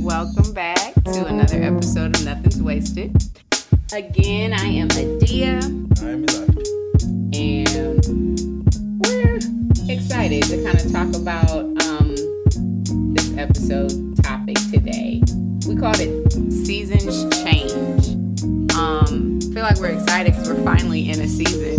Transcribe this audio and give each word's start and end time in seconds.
Welcome 0.00 0.54
back 0.54 0.94
to 1.04 1.26
another 1.26 1.62
episode 1.62 2.16
of 2.16 2.24
Nothing's 2.24 2.62
Wasted. 2.62 3.14
Again, 3.92 4.54
I 4.54 4.64
am 4.64 4.88
Adia. 4.92 5.60
I'm 6.00 6.24
Elisha. 6.24 7.04
and 7.34 8.74
we're 9.04 9.38
excited 9.92 10.44
to 10.44 10.64
kind 10.64 10.80
of 10.80 10.90
talk 10.90 11.14
about 11.14 11.50
um, 11.82 11.87
episode 13.38 14.16
topic 14.22 14.56
today. 14.72 15.22
We 15.66 15.76
called 15.76 16.00
it 16.00 16.32
Seasons 16.52 17.24
Change. 17.44 18.08
Um, 18.74 19.38
I 19.40 19.54
feel 19.54 19.62
like 19.62 19.76
we're 19.78 19.96
excited 19.98 20.32
because 20.32 20.48
we're 20.48 20.64
finally 20.64 21.08
in 21.08 21.20
a 21.20 21.28
season 21.28 21.76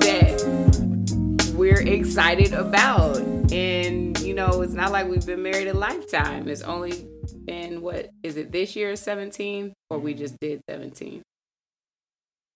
that 0.00 1.52
we're 1.54 1.82
excited 1.82 2.54
about. 2.54 3.18
And, 3.52 4.18
you 4.20 4.32
know, 4.34 4.62
it's 4.62 4.72
not 4.72 4.92
like 4.92 5.08
we've 5.08 5.26
been 5.26 5.42
married 5.42 5.68
a 5.68 5.74
lifetime. 5.74 6.48
It's 6.48 6.62
only 6.62 7.06
been, 7.44 7.82
what, 7.82 8.08
is 8.22 8.38
it 8.38 8.50
this 8.50 8.74
year, 8.74 8.96
17? 8.96 9.74
Or 9.90 9.98
we 9.98 10.14
just 10.14 10.40
did 10.40 10.62
17? 10.70 11.20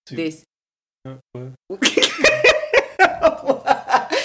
Two. 0.07 0.15
This 0.15 0.43
Uh, 1.05 1.17
what? 1.67 1.79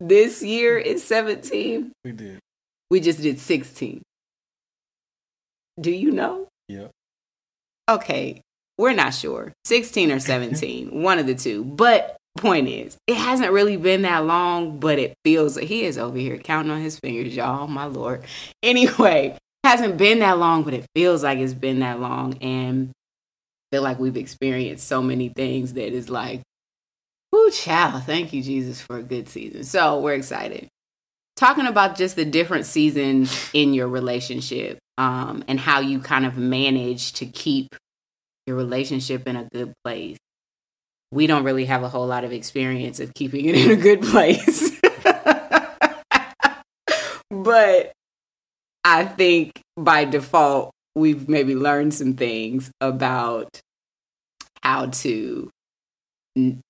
this 0.00 0.42
year 0.42 0.78
is 0.78 1.04
17. 1.04 1.92
We 2.04 2.12
did. 2.12 2.40
We 2.90 3.00
just 3.00 3.22
did 3.22 3.38
16. 3.38 4.02
Do 5.80 5.90
you 5.90 6.10
know? 6.10 6.48
Yep. 6.68 6.90
Okay, 7.88 8.42
we're 8.78 8.92
not 8.92 9.14
sure. 9.14 9.52
16 9.64 10.12
or 10.12 10.20
17, 10.20 11.02
one 11.02 11.18
of 11.18 11.26
the 11.26 11.34
two. 11.34 11.64
But 11.64 12.16
point 12.36 12.68
is, 12.68 12.96
it 13.06 13.16
hasn't 13.16 13.52
really 13.52 13.76
been 13.76 14.02
that 14.02 14.24
long, 14.24 14.78
but 14.78 14.98
it 14.98 15.14
feels 15.24 15.56
like 15.56 15.66
he 15.66 15.84
is 15.84 15.98
over 15.98 16.18
here 16.18 16.38
counting 16.38 16.70
on 16.70 16.80
his 16.80 16.98
fingers, 16.98 17.34
y'all. 17.34 17.66
My 17.66 17.86
lord. 17.86 18.24
Anyway, 18.62 19.36
hasn't 19.64 19.96
been 19.96 20.20
that 20.20 20.38
long, 20.38 20.62
but 20.62 20.74
it 20.74 20.86
feels 20.94 21.22
like 21.22 21.38
it's 21.38 21.54
been 21.54 21.80
that 21.80 22.00
long 22.00 22.38
and 22.38 22.90
I 22.90 23.76
feel 23.76 23.82
like 23.82 23.98
we've 23.98 24.16
experienced 24.16 24.86
so 24.86 25.02
many 25.02 25.28
things 25.28 25.74
that 25.74 25.92
is 25.92 26.10
like, 26.10 26.42
Ooh, 27.34 27.50
child, 27.52 28.02
thank 28.04 28.32
you, 28.32 28.42
Jesus, 28.42 28.80
for 28.80 28.96
a 28.96 29.02
good 29.02 29.28
season. 29.28 29.62
So 29.62 30.00
we're 30.00 30.14
excited. 30.14 30.68
Talking 31.40 31.66
about 31.66 31.96
just 31.96 32.16
the 32.16 32.26
different 32.26 32.66
seasons 32.66 33.48
in 33.54 33.72
your 33.72 33.88
relationship 33.88 34.78
um, 34.98 35.42
and 35.48 35.58
how 35.58 35.80
you 35.80 35.98
kind 35.98 36.26
of 36.26 36.36
manage 36.36 37.14
to 37.14 37.24
keep 37.24 37.74
your 38.46 38.56
relationship 38.56 39.26
in 39.26 39.36
a 39.36 39.44
good 39.44 39.72
place. 39.82 40.18
We 41.10 41.26
don't 41.26 41.44
really 41.44 41.64
have 41.64 41.82
a 41.82 41.88
whole 41.88 42.06
lot 42.06 42.24
of 42.24 42.32
experience 42.34 43.00
of 43.00 43.14
keeping 43.14 43.46
it 43.46 43.54
in 43.54 43.70
a 43.70 43.76
good 43.76 44.02
place. 44.02 44.78
but 47.30 47.92
I 48.84 49.06
think 49.06 49.62
by 49.78 50.04
default, 50.04 50.72
we've 50.94 51.26
maybe 51.26 51.54
learned 51.54 51.94
some 51.94 52.12
things 52.12 52.70
about 52.82 53.62
how 54.62 54.88
to 54.88 55.48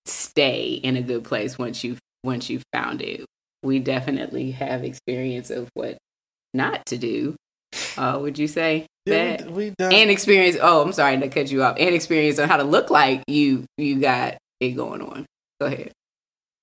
stay 0.06 0.74
in 0.74 0.96
a 0.96 1.02
good 1.02 1.24
place 1.24 1.58
once 1.58 1.82
you 1.82 1.96
once 2.22 2.48
you've 2.48 2.62
found 2.72 3.02
it. 3.02 3.26
We 3.62 3.78
definitely 3.78 4.52
have 4.52 4.84
experience 4.84 5.50
of 5.50 5.68
what 5.74 5.98
not 6.54 6.86
to 6.86 6.96
do. 6.98 7.36
Uh, 7.96 8.18
would 8.20 8.38
you 8.38 8.48
say? 8.48 8.86
Yeah, 9.06 9.36
That- 9.36 9.50
we, 9.50 9.70
we 9.70 9.74
and 9.80 10.10
experience. 10.10 10.56
Oh, 10.60 10.82
I'm 10.82 10.92
sorry 10.92 11.18
to 11.18 11.28
cut 11.28 11.50
you 11.50 11.62
off. 11.62 11.76
And 11.78 11.94
experience 11.94 12.38
on 12.38 12.48
how 12.48 12.56
to 12.56 12.64
look 12.64 12.90
like 12.90 13.22
you 13.26 13.64
you 13.78 14.00
got 14.00 14.38
it 14.60 14.70
going 14.72 15.02
on. 15.02 15.26
Go 15.60 15.66
ahead. 15.66 15.92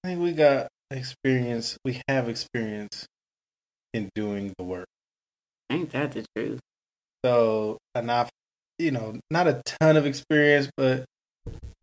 I 0.03 0.09
think 0.09 0.21
we 0.21 0.31
got 0.33 0.67
experience. 0.91 1.77
We 1.83 2.01
have 2.07 2.29
experience 2.29 3.05
in 3.93 4.09
doing 4.15 4.53
the 4.57 4.63
work. 4.63 4.85
Ain't 5.69 5.91
that 5.91 6.11
the 6.13 6.25
truth? 6.35 6.59
So 7.25 7.77
enough, 7.95 8.29
you 8.79 8.91
know, 8.91 9.19
not 9.29 9.47
a 9.47 9.61
ton 9.65 9.97
of 9.97 10.05
experience, 10.05 10.69
but 10.77 11.05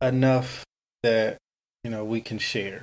enough 0.01 0.65
that 1.03 1.39
you 1.83 1.91
know 1.91 2.05
we 2.05 2.21
can 2.21 2.39
share. 2.39 2.83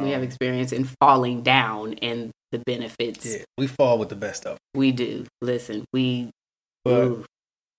We 0.00 0.10
have 0.10 0.20
Um, 0.22 0.24
experience 0.24 0.72
in 0.72 0.84
falling 1.00 1.42
down 1.42 1.94
and 1.94 2.30
the 2.50 2.58
benefits. 2.60 3.24
Yeah, 3.26 3.44
we 3.58 3.66
fall 3.66 3.98
with 3.98 4.08
the 4.08 4.16
best 4.16 4.44
of. 4.46 4.52
'em. 4.52 4.58
We 4.74 4.92
do. 4.92 5.26
Listen, 5.40 5.84
we. 5.92 6.30
But 6.84 7.04
ooh, 7.04 7.24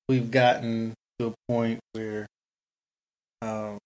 we've 0.07 0.29
gotten 0.31 0.93
to 1.19 1.27
a 1.27 1.33
point 1.47 1.79
where 1.93 2.25
um, 3.41 3.77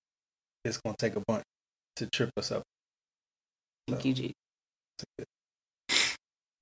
it's 0.64 0.78
going 0.78 0.96
to 0.98 1.06
take 1.06 1.16
a 1.16 1.24
bunch 1.28 1.44
to 1.98 2.08
trip 2.08 2.30
us 2.38 2.52
up. 2.52 2.64
thank 3.88 4.06
you, 4.06 4.14
G. 4.14 4.34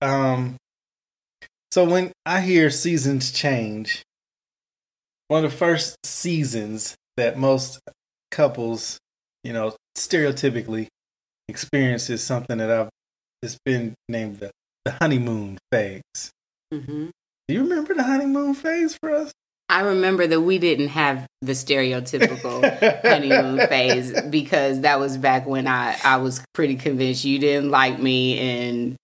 Um, 0.02 0.58
so 1.72 1.84
when 1.86 2.12
I 2.26 2.42
hear 2.42 2.70
seasons 2.70 3.32
change, 3.32 4.04
one 5.30 5.44
of 5.44 5.52
the 5.52 5.58
first 5.58 5.96
seasons 6.04 6.96
that 7.18 7.38
most 7.40 7.80
couples, 8.30 9.00
you 9.44 9.54
know, 9.54 9.76
stereotypically 9.98 10.88
experience 11.48 12.10
is 12.10 12.24
something 12.24 12.58
that 12.58 12.72
I've 12.72 12.90
it's 13.42 13.58
been 13.64 13.94
named 14.10 14.40
the, 14.40 14.52
the 14.86 14.92
honeymoon 14.92 15.58
phase. 15.72 16.32
hmm 16.72 17.08
Do 17.48 17.54
you 17.54 17.62
remember 17.64 17.94
the 17.94 18.04
honeymoon 18.04 18.54
phase 18.56 18.98
for 19.00 19.12
us? 19.12 19.32
I 19.68 19.82
remember 19.82 20.28
that 20.28 20.42
we 20.42 20.58
didn't 20.60 20.90
have 20.90 21.26
the 21.42 21.54
stereotypical 21.54 23.02
honeymoon 23.04 23.68
phase 23.68 24.22
because 24.30 24.82
that 24.82 25.00
was 25.00 25.18
back 25.18 25.48
when 25.48 25.68
I, 25.68 25.98
I 26.04 26.18
was 26.18 26.44
pretty 26.54 26.76
convinced 26.76 27.26
you 27.26 27.40
didn't 27.40 27.72
like 27.72 28.00
me 28.00 28.38
and 28.40 28.96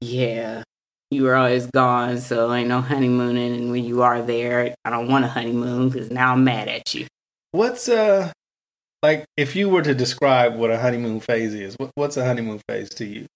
yeah, 0.00 0.62
you 1.10 1.22
were 1.22 1.36
always 1.36 1.66
gone, 1.66 2.18
so 2.18 2.52
ain't 2.52 2.68
no 2.68 2.80
honeymooning. 2.80 3.54
And 3.54 3.70
when 3.70 3.84
you 3.84 4.02
are 4.02 4.20
there, 4.20 4.74
I 4.84 4.90
don't 4.90 5.08
want 5.08 5.24
a 5.24 5.28
honeymoon 5.28 5.88
because 5.88 6.10
now 6.10 6.32
I'm 6.32 6.44
mad 6.44 6.68
at 6.68 6.94
you. 6.94 7.06
What's 7.52 7.88
uh 7.88 8.32
like 9.04 9.26
if 9.36 9.54
you 9.54 9.68
were 9.68 9.82
to 9.82 9.94
describe 9.94 10.56
what 10.56 10.70
a 10.70 10.78
honeymoon 10.78 11.20
phase 11.20 11.52
is? 11.52 11.74
What, 11.74 11.90
what's 11.94 12.16
a 12.16 12.24
honeymoon 12.24 12.60
phase 12.66 12.88
to 12.90 13.04
you? 13.04 13.26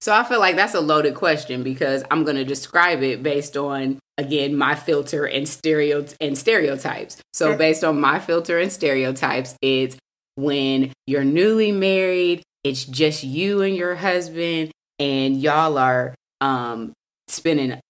So 0.00 0.14
I 0.14 0.22
feel 0.22 0.38
like 0.38 0.54
that's 0.54 0.74
a 0.74 0.80
loaded 0.80 1.16
question 1.16 1.64
because 1.64 2.04
I'm 2.12 2.22
going 2.22 2.36
to 2.36 2.44
describe 2.44 3.02
it 3.02 3.24
based 3.24 3.56
on 3.56 3.98
again 4.18 4.56
my 4.56 4.76
filter 4.76 5.24
and 5.26 5.48
stereo 5.48 6.06
and 6.20 6.38
stereotypes. 6.38 7.16
So 7.32 7.48
Sure. 7.48 7.56
based 7.56 7.82
on 7.82 8.00
my 8.00 8.20
filter 8.20 8.60
and 8.60 8.70
stereotypes, 8.70 9.56
it's 9.60 9.96
when 10.36 10.92
you're 11.08 11.24
newly 11.24 11.72
married, 11.72 12.44
it's 12.62 12.84
just 12.84 13.24
you 13.24 13.62
and 13.62 13.74
your 13.74 13.96
husband 13.96 14.70
and 15.00 15.40
y'all 15.40 15.76
are 15.76 16.14
um 16.40 16.92
spending 17.26 17.80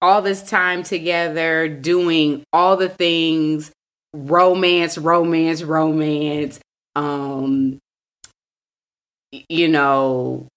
all 0.00 0.22
this 0.22 0.42
time 0.48 0.82
together 0.82 1.68
doing 1.68 2.42
all 2.54 2.78
the 2.78 2.88
things 2.88 3.70
romance 4.14 4.96
romance 4.96 5.62
romance 5.62 6.58
um 6.96 7.78
you 9.48 9.68
know 9.68 10.48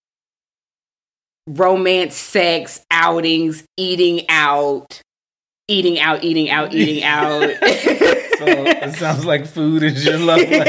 romance, 1.50 2.16
sex, 2.16 2.86
outings, 2.92 3.64
eating 3.76 4.26
out, 4.30 5.02
eating 5.68 6.00
out, 6.00 6.24
eating 6.24 6.50
out, 6.50 6.74
eating 6.76 7.04
out. 7.04 7.50
So 8.40 8.46
it 8.48 8.96
sounds 8.96 9.26
like 9.26 9.46
food 9.46 9.84
is 9.84 10.06
your 10.06 10.18
love 10.18 10.40
language. 10.40 10.66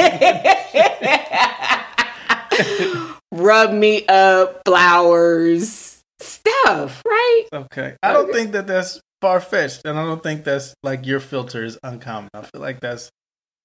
Rub 3.32 3.72
me 3.72 4.04
up, 4.08 4.62
flowers, 4.66 6.02
stuff, 6.18 7.00
right? 7.06 7.44
Okay. 7.52 7.94
I 8.02 8.12
don't 8.12 8.32
think 8.32 8.50
that 8.52 8.66
that's 8.66 9.00
far 9.20 9.40
fetched, 9.40 9.82
and 9.84 9.96
I 9.96 10.04
don't 10.04 10.20
think 10.20 10.42
that's 10.42 10.74
like 10.82 11.06
your 11.06 11.20
filter 11.20 11.62
is 11.62 11.78
uncommon. 11.84 12.30
I 12.34 12.42
feel 12.42 12.60
like 12.60 12.80
that's 12.80 13.08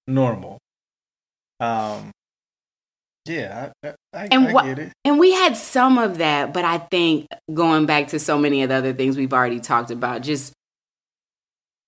normal. 0.05 0.59
Um, 1.59 2.11
yeah, 3.25 3.71
I, 3.83 3.93
I, 4.13 4.27
And 4.31 4.47
I 4.57 4.63
get 4.63 4.79
it. 4.79 4.93
And 5.03 5.19
we 5.19 5.33
had 5.33 5.57
some 5.57 5.97
of 5.97 6.19
that, 6.19 6.53
but 6.53 6.63
I 6.63 6.77
think 6.77 7.27
going 7.51 7.85
back 7.85 8.09
to 8.09 8.19
so 8.19 8.37
many 8.37 8.61
of 8.61 8.69
the 8.69 8.75
other 8.75 8.93
things 8.93 9.17
we've 9.17 9.33
already 9.33 9.59
talked 9.59 9.89
about, 9.91 10.21
just 10.21 10.53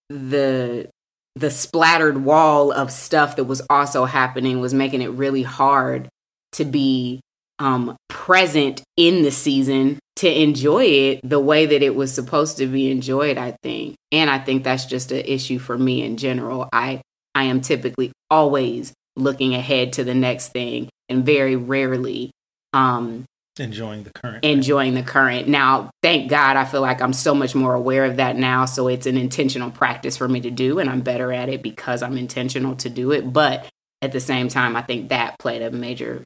the 0.09 0.89
the 1.35 1.51
splattered 1.51 2.23
wall 2.23 2.71
of 2.71 2.91
stuff 2.91 3.35
that 3.35 3.43
was 3.43 3.61
also 3.69 4.05
happening 4.05 4.59
was 4.59 4.73
making 4.73 5.03
it 5.03 5.11
really 5.11 5.43
hard 5.43 6.09
to 6.53 6.65
be 6.65 7.19
um, 7.59 7.95
present 8.09 8.81
in 8.95 9.21
the 9.21 9.29
season 9.29 9.99
to 10.15 10.41
enjoy 10.41 10.83
it 10.83 11.19
the 11.23 11.39
way 11.39 11.67
that 11.67 11.83
it 11.83 11.93
was 11.93 12.11
supposed 12.11 12.57
to 12.57 12.65
be 12.65 12.89
enjoyed. 12.89 13.37
I 13.37 13.55
think, 13.61 13.95
and 14.11 14.31
I 14.31 14.39
think 14.39 14.63
that's 14.63 14.85
just 14.85 15.11
an 15.11 15.23
issue 15.25 15.59
for 15.59 15.77
me 15.77 16.01
in 16.01 16.17
general. 16.17 16.67
I 16.73 17.01
I 17.35 17.43
am 17.43 17.61
typically 17.61 18.11
always 18.31 18.93
looking 19.17 19.53
ahead 19.53 19.93
to 19.93 20.03
the 20.03 20.13
next 20.13 20.49
thing, 20.49 20.89
and 21.09 21.25
very 21.25 21.55
rarely 21.55 22.31
um, 22.73 23.25
enjoying 23.59 24.03
the 24.03 24.11
current 24.11 24.45
enjoying 24.45 24.93
the 24.93 25.03
current. 25.03 25.47
Now 25.47 25.89
thank 26.03 26.29
god 26.29 26.57
i 26.57 26.63
feel 26.63 26.81
like 26.81 27.01
i'm 27.01 27.13
so 27.13 27.33
much 27.33 27.55
more 27.55 27.73
aware 27.73 28.05
of 28.05 28.17
that 28.17 28.35
now 28.35 28.65
so 28.65 28.87
it's 28.87 29.07
an 29.07 29.17
intentional 29.17 29.71
practice 29.71 30.15
for 30.15 30.27
me 30.27 30.39
to 30.41 30.51
do 30.51 30.77
and 30.77 30.87
i'm 30.87 31.01
better 31.01 31.33
at 31.33 31.49
it 31.49 31.63
because 31.63 32.03
i'm 32.03 32.17
intentional 32.17 32.75
to 32.75 32.89
do 32.89 33.11
it 33.11 33.33
but 33.33 33.67
at 34.03 34.11
the 34.11 34.19
same 34.19 34.47
time 34.47 34.75
i 34.75 34.81
think 34.83 35.09
that 35.09 35.39
played 35.39 35.63
a 35.63 35.71
major 35.71 36.23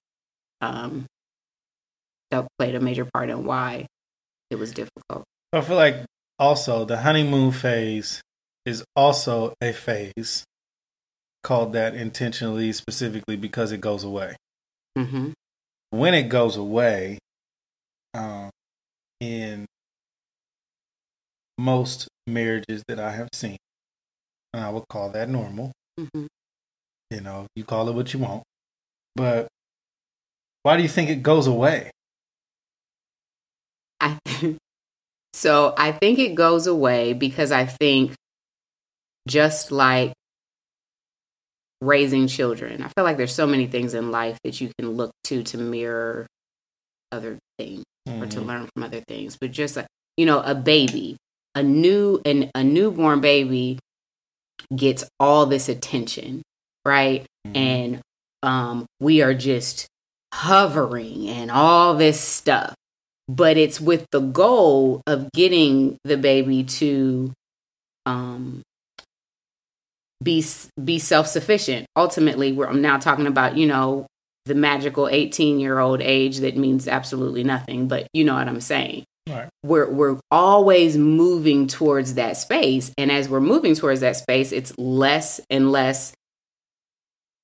um 0.60 1.06
that 2.32 2.48
played 2.58 2.76
a 2.76 2.80
major 2.80 3.06
part 3.06 3.30
in 3.30 3.46
why 3.46 3.86
it 4.50 4.56
was 4.56 4.74
difficult. 4.74 5.24
I 5.54 5.62
feel 5.62 5.76
like 5.76 5.98
also 6.40 6.86
the 6.86 6.98
honeymoon 6.98 7.52
phase 7.52 8.22
is 8.66 8.84
also 8.96 9.54
a 9.62 9.72
phase 9.74 10.44
called 11.44 11.74
that 11.74 11.96
intentionally 11.96 12.72
specifically 12.72 13.36
because 13.36 13.72
it 13.72 13.82
goes 13.82 14.04
away 14.04 14.36
mm-hmm. 14.98 15.32
when 15.90 16.14
it 16.14 16.30
goes 16.30 16.56
away 16.58 17.18
um, 18.14 18.50
in 19.20 19.66
most 21.58 22.08
marriages 22.28 22.84
that 22.88 23.00
I 23.00 23.12
have 23.12 23.30
seen. 23.34 23.58
And 24.54 24.64
I 24.64 24.70
would 24.70 24.88
call 24.90 25.10
that 25.12 25.30
normal. 25.30 25.72
Mm-hmm. 26.00 26.26
You 27.12 27.22
know, 27.22 27.48
you 27.56 27.64
call 27.64 27.88
it 27.90 27.94
what 27.94 28.14
you 28.14 28.20
want. 28.20 28.44
But 29.16 29.48
why 30.64 30.78
do 30.78 30.84
you 30.84 30.90
think 30.90 31.10
it 31.10 31.24
goes 31.24 31.48
away? 31.48 31.92
I 34.00 34.18
so 35.34 35.74
I 35.78 35.92
think 35.92 36.20
it 36.20 36.36
goes 36.36 36.68
away 36.68 37.14
because 37.14 37.52
I 37.52 37.66
think 37.66 38.14
just 39.28 39.72
like 39.72 40.14
raising 41.81 42.28
children, 42.28 42.83
I 42.83 42.89
feel 42.89 43.04
like 43.04 43.18
there's 43.18 43.33
so 43.33 43.48
many 43.48 43.68
things 43.68 43.94
in 43.94 44.12
life 44.12 44.38
that 44.44 44.62
you 44.62 44.72
can 44.80 44.92
look 44.92 45.12
to 45.25 45.44
to 45.44 45.57
mirror 45.57 46.28
other 47.12 47.38
things 47.57 47.83
mm-hmm. 48.07 48.24
or 48.24 48.28
to 48.28 48.39
mm-hmm. 48.39 48.48
learn 48.48 48.69
from 48.74 48.83
other 48.83 49.01
things. 49.07 49.38
But 49.39 49.51
just 49.51 49.78
a, 49.78 49.88
you 50.18 50.25
know, 50.25 50.42
a 50.42 50.56
baby, 50.56 51.18
a 51.56 51.63
new 51.63 52.22
and 52.25 52.51
a 52.56 52.63
newborn 52.63 53.22
baby 53.22 53.80
gets 54.75 55.04
all 55.19 55.45
this 55.45 55.68
attention, 55.68 56.44
right? 56.86 57.25
Mm-hmm. 57.45 57.57
And 57.57 58.00
um, 58.44 58.86
we 59.00 59.22
are 59.22 59.33
just 59.33 59.88
hovering 60.33 61.28
and 61.28 61.51
all 61.51 61.95
this 61.95 62.19
stuff. 62.19 62.74
But 63.28 63.57
it's 63.57 63.80
with 63.80 64.06
the 64.12 64.19
goal 64.19 65.01
of 65.07 65.31
getting 65.31 65.98
the 66.04 66.18
baby 66.18 66.63
to 66.63 67.31
um, 68.06 68.62
be 70.21 70.44
be 70.83 71.00
self 71.00 71.27
sufficient. 71.27 71.88
Ultimately, 71.95 72.51
we're 72.51 72.68
I'm 72.68 72.81
now 72.81 72.97
talking 72.97 73.27
about 73.27 73.57
you 73.57 73.68
know 73.68 74.07
the 74.45 74.56
magical 74.56 75.07
18 75.07 75.59
year 75.59 75.79
old 75.79 76.01
age 76.01 76.39
that 76.39 76.57
means 76.57 76.88
absolutely 76.88 77.44
nothing, 77.44 77.88
but 77.88 78.07
you 78.13 78.23
know 78.23 78.35
what 78.35 78.47
I'm 78.47 78.62
saying. 78.62 79.03
Right. 79.29 79.50
We're 79.63 79.89
we're 79.89 80.19
always 80.31 80.97
moving 80.97 81.68
towards 81.68 82.15
that 82.15 82.38
space, 82.38 82.91
and 82.97 83.12
as 83.12 83.29
we're 83.29 83.39
moving 83.39 83.75
towards 83.75 84.01
that 84.01 84.15
space, 84.15 84.51
it's 84.51 84.77
less 84.77 85.39
and 85.50 85.71
less 85.71 86.13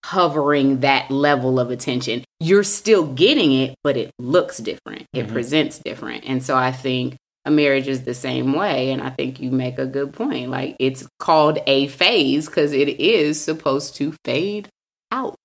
hovering 0.05 0.79
that 0.79 1.11
level 1.11 1.59
of 1.59 1.69
attention. 1.69 2.23
You're 2.39 2.63
still 2.63 3.05
getting 3.13 3.51
it, 3.53 3.75
but 3.83 3.97
it 3.97 4.11
looks 4.17 4.57
different. 4.57 5.05
It 5.13 5.25
mm-hmm. 5.25 5.33
presents 5.33 5.79
different, 5.79 6.23
and 6.25 6.41
so 6.41 6.55
I 6.55 6.71
think 6.71 7.15
a 7.47 7.51
marriage 7.51 7.87
is 7.87 8.03
the 8.03 8.13
same 8.13 8.53
way. 8.53 8.91
And 8.91 9.01
I 9.01 9.09
think 9.09 9.39
you 9.39 9.51
make 9.51 9.79
a 9.79 9.85
good 9.85 10.13
point. 10.13 10.49
Like 10.51 10.75
it's 10.79 11.07
called 11.19 11.59
a 11.65 11.87
phase 11.87 12.47
because 12.47 12.73
it 12.73 12.99
is 12.99 13.41
supposed 13.41 13.95
to 13.95 14.13
fade 14.23 14.69
out. 15.11 15.35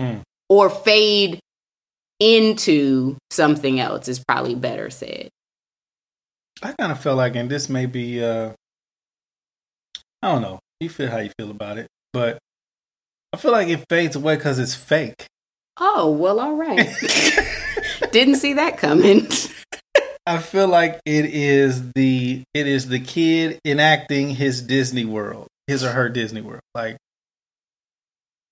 Mm 0.00 0.22
or 0.48 0.70
fade 0.70 1.40
into 2.20 3.16
something 3.30 3.80
else 3.80 4.08
is 4.08 4.22
probably 4.22 4.54
better 4.54 4.90
said. 4.90 5.28
I 6.62 6.72
kind 6.72 6.92
of 6.92 7.00
feel 7.00 7.16
like, 7.16 7.36
and 7.36 7.50
this 7.50 7.68
may 7.68 7.86
be, 7.86 8.24
uh, 8.24 8.52
I 10.22 10.32
don't 10.32 10.42
know. 10.42 10.58
You 10.80 10.88
feel 10.88 11.10
how 11.10 11.18
you 11.18 11.30
feel 11.38 11.50
about 11.50 11.78
it, 11.78 11.88
but 12.12 12.38
I 13.32 13.36
feel 13.36 13.52
like 13.52 13.68
it 13.68 13.84
fades 13.88 14.16
away 14.16 14.36
because 14.36 14.58
it's 14.58 14.74
fake. 14.74 15.26
Oh 15.78 16.10
well, 16.10 16.40
all 16.40 16.54
right. 16.54 16.88
Didn't 18.12 18.36
see 18.36 18.54
that 18.54 18.78
coming. 18.78 19.26
I 20.26 20.38
feel 20.38 20.66
like 20.66 21.00
it 21.06 21.24
is 21.26 21.92
the 21.92 22.42
it 22.52 22.66
is 22.66 22.88
the 22.88 22.98
kid 22.98 23.60
enacting 23.64 24.30
his 24.30 24.60
Disney 24.60 25.04
World, 25.04 25.46
his 25.68 25.84
or 25.84 25.92
her 25.92 26.08
Disney 26.08 26.40
World. 26.40 26.62
Like 26.74 26.96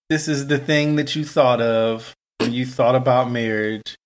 this 0.09 0.29
is 0.29 0.47
the 0.47 0.59
thing 0.59 0.97
that 0.97 1.17
you 1.17 1.25
thought 1.25 1.61
of 1.61 2.15
when 2.38 2.53
you 2.53 2.65
thought 2.65 2.94
about 2.94 3.31
marriage. 3.31 3.97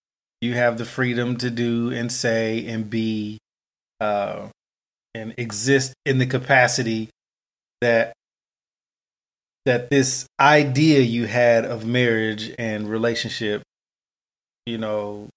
You 0.41 0.55
have 0.55 0.79
the 0.79 0.85
freedom 0.87 1.37
to 1.39 1.51
do 1.51 1.91
and 1.91 2.11
say 2.11 2.65
and 2.67 2.89
be 2.89 3.39
uh, 4.01 4.49
and 5.15 5.35
exist 5.37 5.93
in 6.07 6.19
the 6.19 6.27
capacity 6.27 7.11
that 7.83 8.15
that 9.67 9.91
this 9.91 10.27
idea 10.41 11.01
you 11.01 11.27
had 11.27 11.67
of 11.67 11.85
marriage 11.85 12.55
and 12.59 12.89
relationship, 12.89 13.63
you 14.65 14.79
know, 14.79 15.29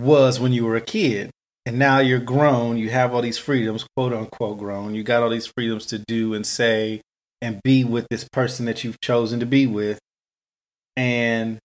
was 0.00 0.40
when 0.40 0.52
you 0.52 0.64
were 0.64 0.76
a 0.76 0.80
kid. 0.80 1.30
And 1.66 1.78
now 1.78 1.98
you're 1.98 2.20
grown, 2.20 2.76
you 2.76 2.90
have 2.90 3.14
all 3.14 3.22
these 3.22 3.38
freedoms, 3.38 3.86
quote 3.96 4.12
unquote 4.12 4.58
grown. 4.58 4.94
You 4.94 5.02
got 5.02 5.22
all 5.22 5.30
these 5.30 5.46
freedoms 5.46 5.86
to 5.86 5.98
do 5.98 6.34
and 6.34 6.46
say 6.46 7.00
and 7.40 7.62
be 7.62 7.84
with 7.84 8.06
this 8.10 8.28
person 8.30 8.66
that 8.66 8.84
you've 8.84 9.00
chosen 9.00 9.40
to 9.40 9.46
be 9.46 9.66
with. 9.66 9.98
And 10.96 11.58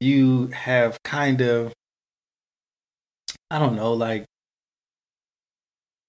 you 0.00 0.48
have 0.48 1.02
kind 1.02 1.40
of, 1.40 1.72
I 3.50 3.58
don't 3.58 3.74
know, 3.74 3.92
like 3.92 4.24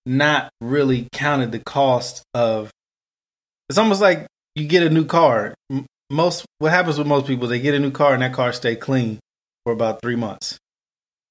not 0.06 0.50
really 0.62 1.08
counted 1.12 1.52
the 1.52 1.60
cost 1.60 2.24
of 2.34 2.70
it's 3.70 3.78
almost 3.78 4.02
like 4.02 4.28
you 4.56 4.68
get 4.68 4.84
a 4.84 4.90
new 4.90 5.06
car. 5.06 5.56
Most 6.12 6.46
what 6.60 6.72
happens 6.72 7.00
with 7.00 7.08
most 7.08 7.26
people, 7.26 7.48
they 7.48 7.60
get 7.60 7.74
a 7.74 7.80
new 7.80 7.92
car 7.92 8.14
and 8.14 8.22
that 8.22 8.34
car 8.34 8.54
stay 8.54 8.76
clean 8.76 9.20
for 9.64 9.74
about 9.74 10.02
three 10.02 10.16
months, 10.16 10.58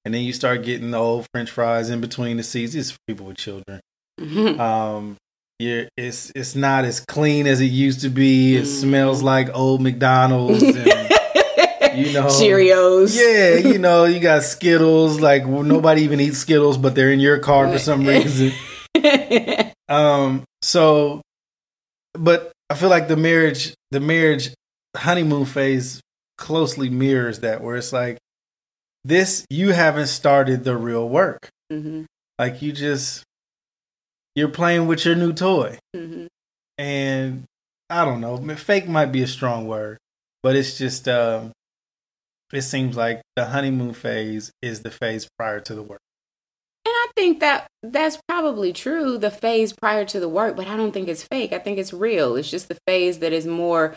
and 0.05 0.13
then 0.13 0.23
you 0.23 0.33
start 0.33 0.65
getting 0.65 0.91
the 0.91 0.99
old 0.99 1.27
French 1.33 1.51
fries 1.51 1.91
in 1.91 2.01
between 2.01 2.37
the 2.37 2.43
seats. 2.43 2.75
It's 2.75 2.91
for 2.93 2.99
people 3.07 3.27
with 3.27 3.37
children. 3.37 3.81
Mm-hmm. 4.21 4.61
Um, 4.61 5.17
you're, 5.59 5.89
it's 5.97 6.33
it's 6.35 6.55
not 6.55 6.85
as 6.85 7.01
clean 7.01 7.47
as 7.47 7.61
it 7.61 7.67
used 7.67 8.01
to 8.01 8.09
be. 8.09 8.57
It 8.57 8.65
mm. 8.65 8.67
smells 8.67 9.23
like 9.23 9.55
old 9.55 9.81
McDonald's. 9.81 10.63
And, 10.63 10.77
you 11.95 12.13
know, 12.13 12.27
Cheerios. 12.27 13.17
Yeah, 13.17 13.69
you 13.69 13.79
know, 13.79 14.05
you 14.05 14.21
got 14.21 14.43
Skittles. 14.43 15.21
Like 15.21 15.47
nobody 15.47 16.03
even 16.03 16.21
eats 16.21 16.39
Skittles, 16.39 16.79
but 16.79 16.95
they're 16.95 17.13
in 17.13 17.21
your 17.21 17.39
car 17.39 17.71
for 17.71 17.79
some 17.79 18.05
reason. 18.05 18.53
um. 19.89 20.45
So, 20.63 21.23
but 22.15 22.53
I 22.71 22.75
feel 22.75 22.89
like 22.89 23.09
the 23.09 23.17
marriage, 23.17 23.75
the 23.91 24.01
marriage 24.01 24.51
honeymoon 24.97 25.45
phase, 25.45 26.01
closely 26.39 26.89
mirrors 26.89 27.41
that, 27.41 27.63
where 27.63 27.77
it's 27.77 27.93
like 27.93 28.19
this: 29.05 29.47
you 29.51 29.73
haven't 29.73 30.09
started 30.09 30.65
the 30.65 30.77
real 30.77 31.09
work. 31.09 31.49
Mm-hmm. 31.73 32.05
Like 32.39 32.63
you 32.63 32.73
just 32.73 33.25
you're 34.35 34.49
playing 34.49 34.87
with 34.87 35.05
your 35.05 35.15
new 35.15 35.33
toy. 35.33 35.79
Mm-hmm. 35.95 36.27
And 36.79 37.45
I 37.91 38.05
don't 38.05 38.21
know, 38.21 38.39
fake 38.57 38.89
might 38.89 39.13
be 39.13 39.23
a 39.23 39.27
strong 39.27 39.67
word, 39.67 39.99
but 40.43 40.57
it's 40.57 40.79
just, 40.79 41.07
um, 41.09 41.53
it 42.53 42.63
seems 42.63 42.97
like 42.97 43.21
the 43.37 43.47
honeymoon 43.47 43.93
phase 43.93 44.51
is 44.63 44.83
the 44.83 44.91
phase 44.91 45.29
prior 45.39 45.61
to 45.61 45.75
the 45.75 45.83
work. 45.83 46.01
And 46.85 46.95
I 46.95 47.09
think 47.15 47.41
that 47.41 47.67
that's 47.83 48.19
probably 48.27 48.73
true, 48.73 49.19
the 49.19 49.31
phase 49.31 49.73
prior 49.73 50.05
to 50.07 50.19
the 50.19 50.29
work, 50.29 50.57
but 50.57 50.67
I 50.67 50.77
don't 50.77 50.93
think 50.93 51.09
it's 51.09 51.23
fake. 51.23 51.53
I 51.53 51.59
think 51.59 51.79
it's 51.79 51.93
real. 51.93 52.37
It's 52.37 52.51
just 52.51 52.69
the 52.69 52.79
phase 52.87 53.19
that 53.19 53.33
is 53.33 53.47
more 53.47 53.95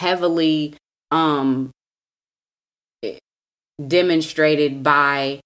heavily 0.00 0.74
um 1.10 1.70
demonstrated 3.84 4.82
by 4.82 5.40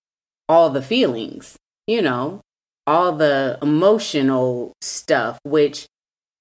all 0.49 0.71
the 0.71 0.83
feelings, 0.83 1.57
you 1.87 2.03
know, 2.03 2.41
all 2.87 3.13
the 3.13 3.59
emotional 3.63 4.73
stuff, 4.81 5.39
which 5.45 5.87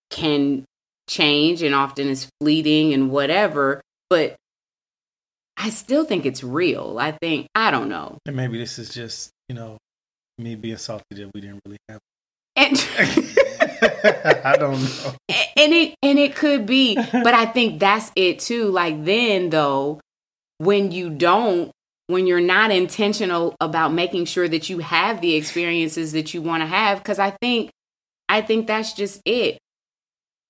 can 0.09 0.65
change 1.07 1.61
and 1.61 1.73
often 1.73 2.07
is 2.07 2.27
fleeting 2.39 2.93
and 2.93 3.09
whatever. 3.09 3.81
But 4.09 4.35
I 5.57 5.69
still 5.69 6.05
think 6.05 6.25
it's 6.25 6.43
real. 6.43 6.97
I 6.99 7.11
think, 7.11 7.47
I 7.55 7.71
don't 7.71 7.89
know. 7.89 8.17
And 8.25 8.35
maybe 8.35 8.57
this 8.57 8.77
is 8.77 8.89
just, 8.89 9.31
you 9.49 9.55
know, 9.55 9.77
me 10.37 10.55
being 10.55 10.77
salty 10.77 11.03
that 11.11 11.31
we 11.33 11.41
didn't 11.41 11.61
really 11.65 11.77
have. 11.89 11.99
And 12.55 12.75
I 14.45 14.55
don't 14.57 14.81
know. 14.81 15.13
And 15.57 15.73
it 15.73 15.95
and 16.01 16.19
it 16.19 16.35
could 16.35 16.65
be, 16.65 16.95
but 16.95 17.33
I 17.33 17.45
think 17.45 17.79
that's 17.79 18.11
it 18.15 18.39
too. 18.39 18.69
Like 18.69 19.03
then 19.03 19.49
though, 19.49 19.99
when 20.57 20.91
you 20.91 21.09
don't 21.09 21.71
when 22.07 22.27
you're 22.27 22.39
not 22.39 22.71
intentional 22.71 23.55
about 23.59 23.93
making 23.93 24.25
sure 24.25 24.47
that 24.47 24.69
you 24.69 24.79
have 24.79 25.21
the 25.21 25.35
experiences 25.35 26.11
that 26.11 26.33
you 26.33 26.41
want 26.41 26.61
to 26.61 26.67
have 26.67 26.99
because 26.99 27.19
i 27.19 27.31
think 27.41 27.69
i 28.29 28.41
think 28.41 28.67
that's 28.67 28.93
just 28.93 29.21
it 29.25 29.57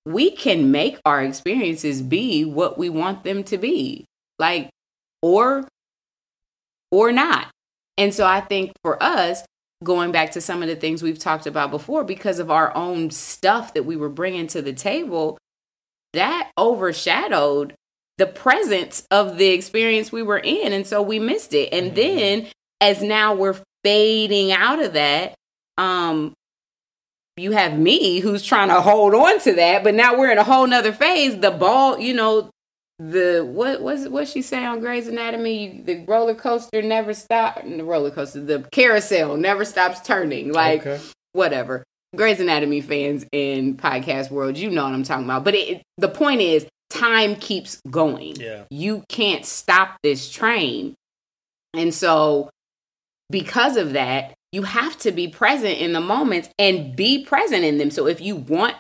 we 0.06 0.32
can 0.32 0.72
make 0.72 1.00
our 1.06 1.24
experiences 1.24 2.02
be 2.02 2.46
what 2.46 2.78
we 2.78 2.90
want 2.90 3.24
them 3.24 3.44
to 3.44 3.58
be 3.58 4.06
like 4.38 4.70
or 5.22 5.68
or 6.92 7.12
not. 7.12 7.50
And 7.98 8.14
so 8.14 8.26
I 8.26 8.42
think 8.42 8.72
for 8.84 9.02
us, 9.02 9.44
going 9.84 10.12
back 10.12 10.32
to 10.32 10.42
some 10.42 10.62
of 10.62 10.70
the 10.70 10.76
things 10.76 11.04
we've 11.04 11.20
talked 11.20 11.48
about 11.48 11.72
before, 11.72 12.04
because 12.04 12.40
of 12.40 12.52
our 12.52 12.76
own 12.76 13.12
stuff 13.12 13.74
that 13.74 13.84
we 13.84 13.96
were 13.96 14.10
bringing 14.10 14.48
to 14.48 14.62
the 14.62 14.74
table, 14.74 15.38
that 16.14 16.52
overshadowed 16.58 17.74
the 18.18 18.26
presence 18.26 19.06
of 19.12 19.38
the 19.38 19.48
experience 19.50 20.12
we 20.12 20.24
were 20.24 20.38
in. 20.38 20.74
And 20.74 20.88
so 20.88 21.02
we 21.02 21.20
missed 21.20 21.54
it. 21.54 21.74
And 21.74 21.88
mm-hmm. 21.88 21.96
then 21.96 22.48
as 22.82 23.02
now 23.02 23.36
we're 23.36 23.58
fading 23.84 24.52
out 24.52 24.82
of 24.82 24.94
that, 24.94 25.36
um, 25.78 26.34
you 27.38 27.52
have 27.52 27.78
me 27.78 28.20
who's 28.20 28.44
trying 28.44 28.70
to 28.70 28.80
hold 28.80 29.14
on 29.14 29.40
to 29.42 29.54
that, 29.56 29.84
but 29.84 29.94
now 29.94 30.18
we're 30.18 30.32
in 30.32 30.38
a 30.38 30.44
whole 30.44 30.66
nother 30.66 30.94
phase. 30.94 31.38
The 31.40 31.52
ball, 31.52 32.00
you 32.00 32.14
know, 32.14 32.50
the 32.98 33.46
what 33.46 33.82
was 33.82 34.08
what 34.08 34.30
she 34.30 34.42
say 34.42 34.64
on 34.64 34.80
Grey's 34.80 35.10
Anatomy? 35.10 35.82
The 35.86 36.06
roller 36.06 36.34
coaster 36.34 36.82
never 36.82 37.14
stops. 37.14 37.64
The 37.64 37.84
roller 37.84 38.12
coaster, 38.12 38.40
the 38.40 38.62
carousel 38.72 39.36
never 39.36 39.66
stops 39.66 40.00
turning. 40.00 40.54
Like 40.54 40.88
okay. 40.88 41.04
whatever. 41.34 41.84
Grey's 42.16 42.40
Anatomy 42.40 42.80
fans 42.80 43.26
in 43.34 43.76
podcast 43.76 44.32
world, 44.32 44.58
you 44.58 44.70
know 44.70 44.86
what 44.86 44.94
I'm 44.94 45.04
talking 45.04 45.26
about. 45.26 45.44
But 45.44 45.56
it, 45.56 45.82
the 45.98 46.08
point 46.08 46.40
is, 46.40 46.66
time 46.96 47.36
keeps 47.36 47.82
going. 47.90 48.36
Yeah. 48.38 48.64
You 48.70 49.04
can't 49.10 49.46
stop 49.46 49.98
this 50.04 50.30
train, 50.30 50.96
and 51.74 51.94
so 51.94 52.50
because 53.30 53.78
of 53.78 53.94
that, 53.94 54.34
you 54.52 54.64
have 54.64 54.98
to 55.00 55.12
be 55.12 55.28
present 55.28 55.80
in 55.80 55.94
the 55.94 56.02
moments 56.02 56.50
and 56.58 56.96
be 56.96 57.24
present 57.24 57.64
in 57.64 57.78
them. 57.78 57.92
So 57.92 58.08
if 58.08 58.22
you 58.22 58.36
want 58.36 58.76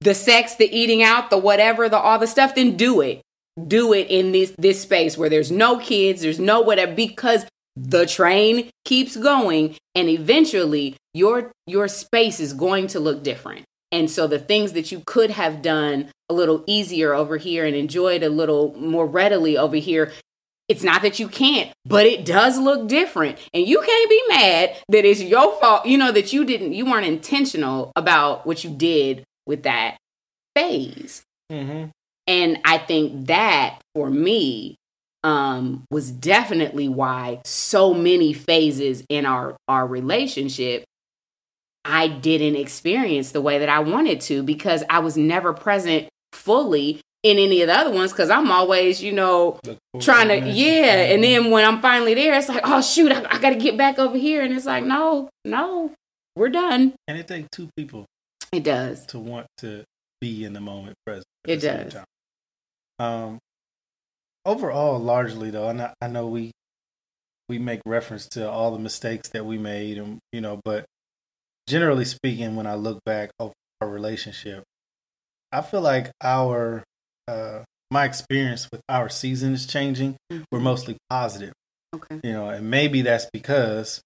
the 0.00 0.14
sex, 0.14 0.54
the 0.56 0.70
eating 0.74 1.02
out, 1.02 1.30
the 1.30 1.38
whatever, 1.38 1.88
the 1.88 1.98
all 1.98 2.18
the 2.18 2.26
stuff, 2.26 2.54
then 2.54 2.76
do 2.76 3.00
it 3.00 3.22
do 3.66 3.92
it 3.92 4.06
in 4.08 4.32
this 4.32 4.54
this 4.58 4.82
space 4.82 5.16
where 5.16 5.28
there's 5.28 5.50
no 5.50 5.78
kids, 5.78 6.22
there's 6.22 6.40
no 6.40 6.60
whatever 6.60 6.94
because 6.94 7.46
the 7.76 8.06
train 8.06 8.68
keeps 8.84 9.16
going 9.16 9.76
and 9.94 10.08
eventually 10.08 10.96
your 11.14 11.52
your 11.66 11.88
space 11.88 12.40
is 12.40 12.52
going 12.52 12.86
to 12.88 13.00
look 13.00 13.22
different. 13.22 13.64
And 13.92 14.10
so 14.10 14.26
the 14.26 14.38
things 14.38 14.72
that 14.72 14.92
you 14.92 15.02
could 15.04 15.30
have 15.30 15.62
done 15.62 16.10
a 16.28 16.34
little 16.34 16.62
easier 16.66 17.12
over 17.12 17.36
here 17.36 17.64
and 17.64 17.74
enjoyed 17.74 18.22
a 18.22 18.28
little 18.28 18.74
more 18.78 19.06
readily 19.06 19.58
over 19.58 19.76
here, 19.76 20.12
it's 20.68 20.84
not 20.84 21.02
that 21.02 21.18
you 21.18 21.26
can't, 21.26 21.72
but 21.84 22.06
it 22.06 22.24
does 22.24 22.56
look 22.56 22.88
different. 22.88 23.38
And 23.52 23.66
you 23.66 23.80
can't 23.80 24.10
be 24.10 24.22
mad 24.28 24.76
that 24.88 25.04
it's 25.04 25.20
your 25.20 25.58
fault, 25.60 25.86
you 25.86 25.98
know, 25.98 26.12
that 26.12 26.32
you 26.32 26.44
didn't, 26.44 26.72
you 26.72 26.86
weren't 26.86 27.06
intentional 27.06 27.90
about 27.96 28.46
what 28.46 28.62
you 28.62 28.70
did 28.70 29.24
with 29.46 29.64
that 29.64 29.96
phase. 30.54 31.22
Mm-hmm. 31.50 31.90
And 32.28 32.58
I 32.64 32.78
think 32.78 33.26
that 33.26 33.80
for 33.94 34.08
me 34.08 34.76
um, 35.24 35.84
was 35.90 36.12
definitely 36.12 36.88
why 36.88 37.40
so 37.44 37.92
many 37.92 38.32
phases 38.32 39.02
in 39.08 39.26
our, 39.26 39.56
our 39.66 39.86
relationship 39.86 40.84
I 41.90 42.08
didn't 42.08 42.56
experience 42.56 43.32
the 43.32 43.40
way 43.40 43.58
that 43.58 43.68
I 43.68 43.80
wanted 43.80 44.20
to 44.22 44.42
because 44.42 44.84
I 44.88 45.00
was 45.00 45.16
never 45.16 45.52
present 45.52 46.08
fully 46.32 47.00
in 47.22 47.38
any 47.38 47.60
of 47.62 47.68
the 47.68 47.76
other 47.76 47.90
ones 47.90 48.12
because 48.12 48.30
I'm 48.30 48.50
always, 48.50 49.02
you 49.02 49.12
know, 49.12 49.58
trying 50.00 50.28
to, 50.28 50.48
yeah. 50.48 51.12
And 51.12 51.22
then 51.22 51.50
when 51.50 51.64
I'm 51.64 51.82
finally 51.82 52.14
there, 52.14 52.34
it's 52.34 52.48
like, 52.48 52.62
oh, 52.64 52.80
shoot, 52.80 53.12
I, 53.12 53.24
I 53.28 53.38
got 53.38 53.50
to 53.50 53.56
get 53.56 53.76
back 53.76 53.98
over 53.98 54.16
here. 54.16 54.42
And 54.42 54.54
it's 54.54 54.66
like, 54.66 54.84
no, 54.84 55.28
no, 55.44 55.92
we're 56.36 56.48
done. 56.48 56.94
And 57.08 57.18
it 57.18 57.28
takes 57.28 57.48
two 57.50 57.68
people. 57.76 58.06
It 58.52 58.64
does. 58.64 59.04
To 59.06 59.18
want 59.18 59.46
to 59.58 59.84
be 60.20 60.44
in 60.44 60.52
the 60.52 60.60
moment 60.60 60.96
present. 61.04 61.26
It 61.46 61.60
does. 61.60 61.96
Um, 62.98 63.38
overall, 64.44 64.98
largely 64.98 65.50
though, 65.50 65.68
I 65.68 65.92
I 66.00 66.08
know 66.08 66.26
we 66.26 66.52
we 67.48 67.58
make 67.58 67.80
reference 67.84 68.28
to 68.28 68.48
all 68.48 68.72
the 68.72 68.78
mistakes 68.78 69.28
that 69.30 69.44
we 69.44 69.58
made, 69.58 69.98
and 69.98 70.18
you 70.32 70.40
know, 70.40 70.60
but 70.64 70.84
generally 71.70 72.04
speaking, 72.04 72.56
when 72.56 72.66
I 72.66 72.74
look 72.74 72.98
back 73.04 73.30
over 73.38 73.54
our 73.80 73.88
relationship, 73.88 74.64
I 75.52 75.62
feel 75.62 75.80
like 75.80 76.10
our 76.22 76.82
uh, 77.28 77.60
my 77.90 78.04
experience 78.04 78.68
with 78.70 78.82
our 78.88 79.08
seasons 79.08 79.66
changing 79.66 80.16
mm-hmm. 80.30 80.42
were 80.52 80.60
mostly 80.60 80.96
positive. 81.08 81.52
Okay. 81.94 82.20
You 82.22 82.32
know, 82.32 82.48
and 82.50 82.70
maybe 82.70 83.02
that's 83.02 83.26
because 83.32 84.00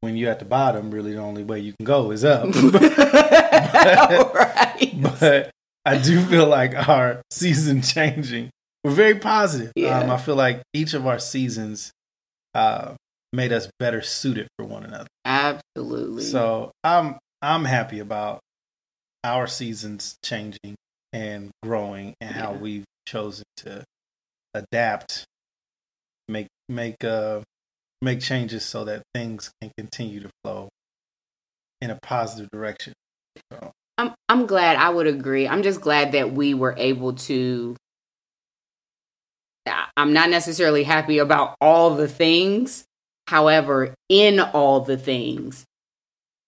when 0.00 0.16
you're 0.16 0.30
at 0.30 0.38
the 0.38 0.44
bottom, 0.44 0.90
really 0.90 1.12
the 1.12 1.20
only 1.20 1.44
way 1.44 1.60
you 1.60 1.74
can 1.78 1.84
go 1.84 2.10
is 2.10 2.24
up. 2.24 2.44
but, 2.72 4.34
right. 4.34 4.94
but 5.20 5.50
I 5.84 5.98
do 5.98 6.20
feel 6.22 6.46
like 6.46 6.74
our 6.88 7.22
season 7.30 7.82
changing. 7.82 8.50
We're 8.82 8.92
very 8.92 9.16
positive. 9.16 9.72
Yeah. 9.76 10.00
Um, 10.00 10.10
I 10.10 10.16
feel 10.16 10.36
like 10.36 10.62
each 10.72 10.94
of 10.94 11.06
our 11.06 11.18
seasons 11.18 11.92
uh, 12.54 12.94
made 13.32 13.52
us 13.52 13.70
better 13.78 14.02
suited 14.02 14.48
for 14.58 14.64
one 14.66 14.84
another. 14.84 15.06
Absolutely. 15.24 16.24
So 16.24 16.72
I'm 16.82 17.18
I'm 17.42 17.64
happy 17.64 18.00
about 18.00 18.40
our 19.24 19.46
seasons 19.46 20.16
changing 20.24 20.76
and 21.12 21.50
growing 21.62 22.14
and 22.20 22.34
yeah. 22.34 22.42
how 22.42 22.52
we've 22.52 22.84
chosen 23.06 23.44
to 23.58 23.84
adapt, 24.54 25.24
make 26.28 26.48
make 26.68 27.02
uh 27.04 27.40
make 28.02 28.20
changes 28.20 28.64
so 28.64 28.84
that 28.84 29.02
things 29.14 29.50
can 29.60 29.70
continue 29.76 30.20
to 30.20 30.30
flow 30.42 30.68
in 31.80 31.90
a 31.90 31.98
positive 32.02 32.48
direction. 32.50 32.92
So 33.52 33.72
I'm 33.98 34.14
I'm 34.28 34.46
glad 34.46 34.76
I 34.76 34.90
would 34.90 35.06
agree. 35.06 35.46
I'm 35.46 35.62
just 35.62 35.80
glad 35.80 36.12
that 36.12 36.32
we 36.32 36.54
were 36.54 36.74
able 36.76 37.14
to 37.14 37.76
I'm 39.96 40.12
not 40.12 40.30
necessarily 40.30 40.84
happy 40.84 41.18
about 41.18 41.54
all 41.60 41.94
the 41.94 42.08
things. 42.08 42.84
However, 43.30 43.94
in 44.08 44.40
all 44.40 44.80
the 44.80 44.96
things, 44.96 45.64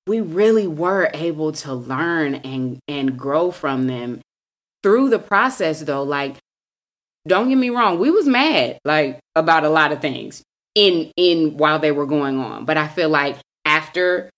we 0.09 0.21
really 0.21 0.67
were 0.67 1.11
able 1.15 1.53
to 1.53 1.73
learn 1.73 2.35
and 2.35 2.81
and 2.89 3.17
grow 3.17 3.53
from 3.53 3.87
them. 3.87 4.21
Through 4.83 5.11
the 5.11 5.21
process 5.21 5.81
though 5.83 6.03
like 6.03 6.39
don't 7.29 7.49
get 7.49 7.55
me 7.55 7.71
wrong 7.71 8.01
we 8.01 8.11
was 8.11 8.27
mad 8.27 8.81
like 8.85 9.21
about 9.37 9.63
a 9.63 9.69
lot 9.69 9.93
of 9.93 10.01
things 10.01 10.43
in 10.75 11.13
in 11.17 11.57
while 11.57 11.79
they 11.79 11.93
were 11.93 12.07
going 12.07 12.41
on. 12.41 12.65
But 12.65 12.77
i 12.79 12.89
feel 12.89 13.11
like 13.11 13.37
after 13.65 14.29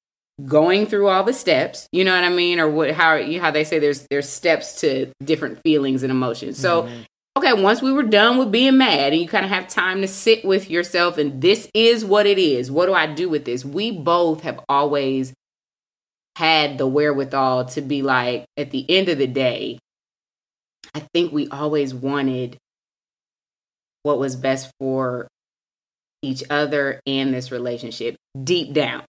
going 0.44 0.84
through 0.84 1.08
all 1.08 1.24
the 1.24 1.32
steps 1.32 1.88
you 1.92 2.04
know 2.04 2.14
what 2.14 2.24
i 2.24 2.28
mean? 2.28 2.60
Or 2.60 2.68
what 2.68 2.90
how 2.90 3.22
how 3.40 3.50
they 3.50 3.64
say 3.64 3.78
there's 3.78 4.06
there's 4.10 4.28
steps 4.28 4.82
to 4.82 5.10
different 5.24 5.62
feelings 5.62 6.02
and 6.02 6.10
emotions. 6.10 6.58
So 6.58 6.82
mm-hmm. 6.82 7.04
Okay 7.36 7.52
once 7.52 7.82
we 7.82 7.92
were 7.92 8.02
done 8.02 8.38
with 8.38 8.50
being 8.50 8.78
mad 8.78 9.12
and 9.12 9.20
you 9.20 9.28
kind 9.28 9.44
of 9.44 9.50
have 9.50 9.68
time 9.68 10.00
to 10.00 10.08
sit 10.08 10.44
with 10.44 10.70
yourself 10.70 11.18
and 11.18 11.40
this 11.40 11.68
is 11.74 12.04
what 12.04 12.26
it 12.26 12.38
is 12.38 12.70
what 12.70 12.86
do 12.86 12.94
i 12.94 13.06
do 13.06 13.28
with 13.28 13.44
this 13.44 13.64
we 13.64 13.90
both 13.90 14.42
have 14.42 14.60
always 14.68 15.32
had 16.36 16.78
the 16.78 16.86
wherewithal 16.86 17.64
to 17.64 17.80
be 17.80 18.02
like 18.02 18.44
at 18.56 18.70
the 18.70 18.84
end 18.88 19.08
of 19.08 19.18
the 19.18 19.26
day 19.26 19.78
i 20.94 21.00
think 21.12 21.32
we 21.32 21.48
always 21.48 21.94
wanted 21.94 22.56
what 24.02 24.18
was 24.18 24.36
best 24.36 24.70
for 24.78 25.28
each 26.22 26.42
other 26.50 27.00
and 27.06 27.32
this 27.32 27.50
relationship 27.50 28.16
deep 28.42 28.72
down 28.72 29.04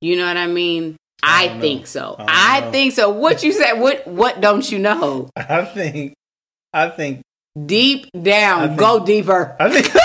you 0.00 0.16
know 0.16 0.26
what 0.26 0.36
I 0.36 0.46
mean? 0.46 0.96
I, 1.22 1.50
I 1.50 1.60
think 1.60 1.86
so. 1.86 2.16
I, 2.18 2.62
I 2.66 2.70
think 2.70 2.94
so. 2.94 3.10
What 3.10 3.42
you 3.42 3.52
said? 3.52 3.74
What 3.74 4.06
what 4.06 4.40
don't 4.40 4.70
you 4.70 4.78
know? 4.78 5.28
I 5.36 5.64
think. 5.64 6.14
I 6.72 6.88
think 6.88 7.20
deep 7.66 8.08
down. 8.20 8.68
Think, 8.68 8.80
go 8.80 9.04
deeper. 9.04 9.56
I 9.58 9.70
think. 9.70 9.94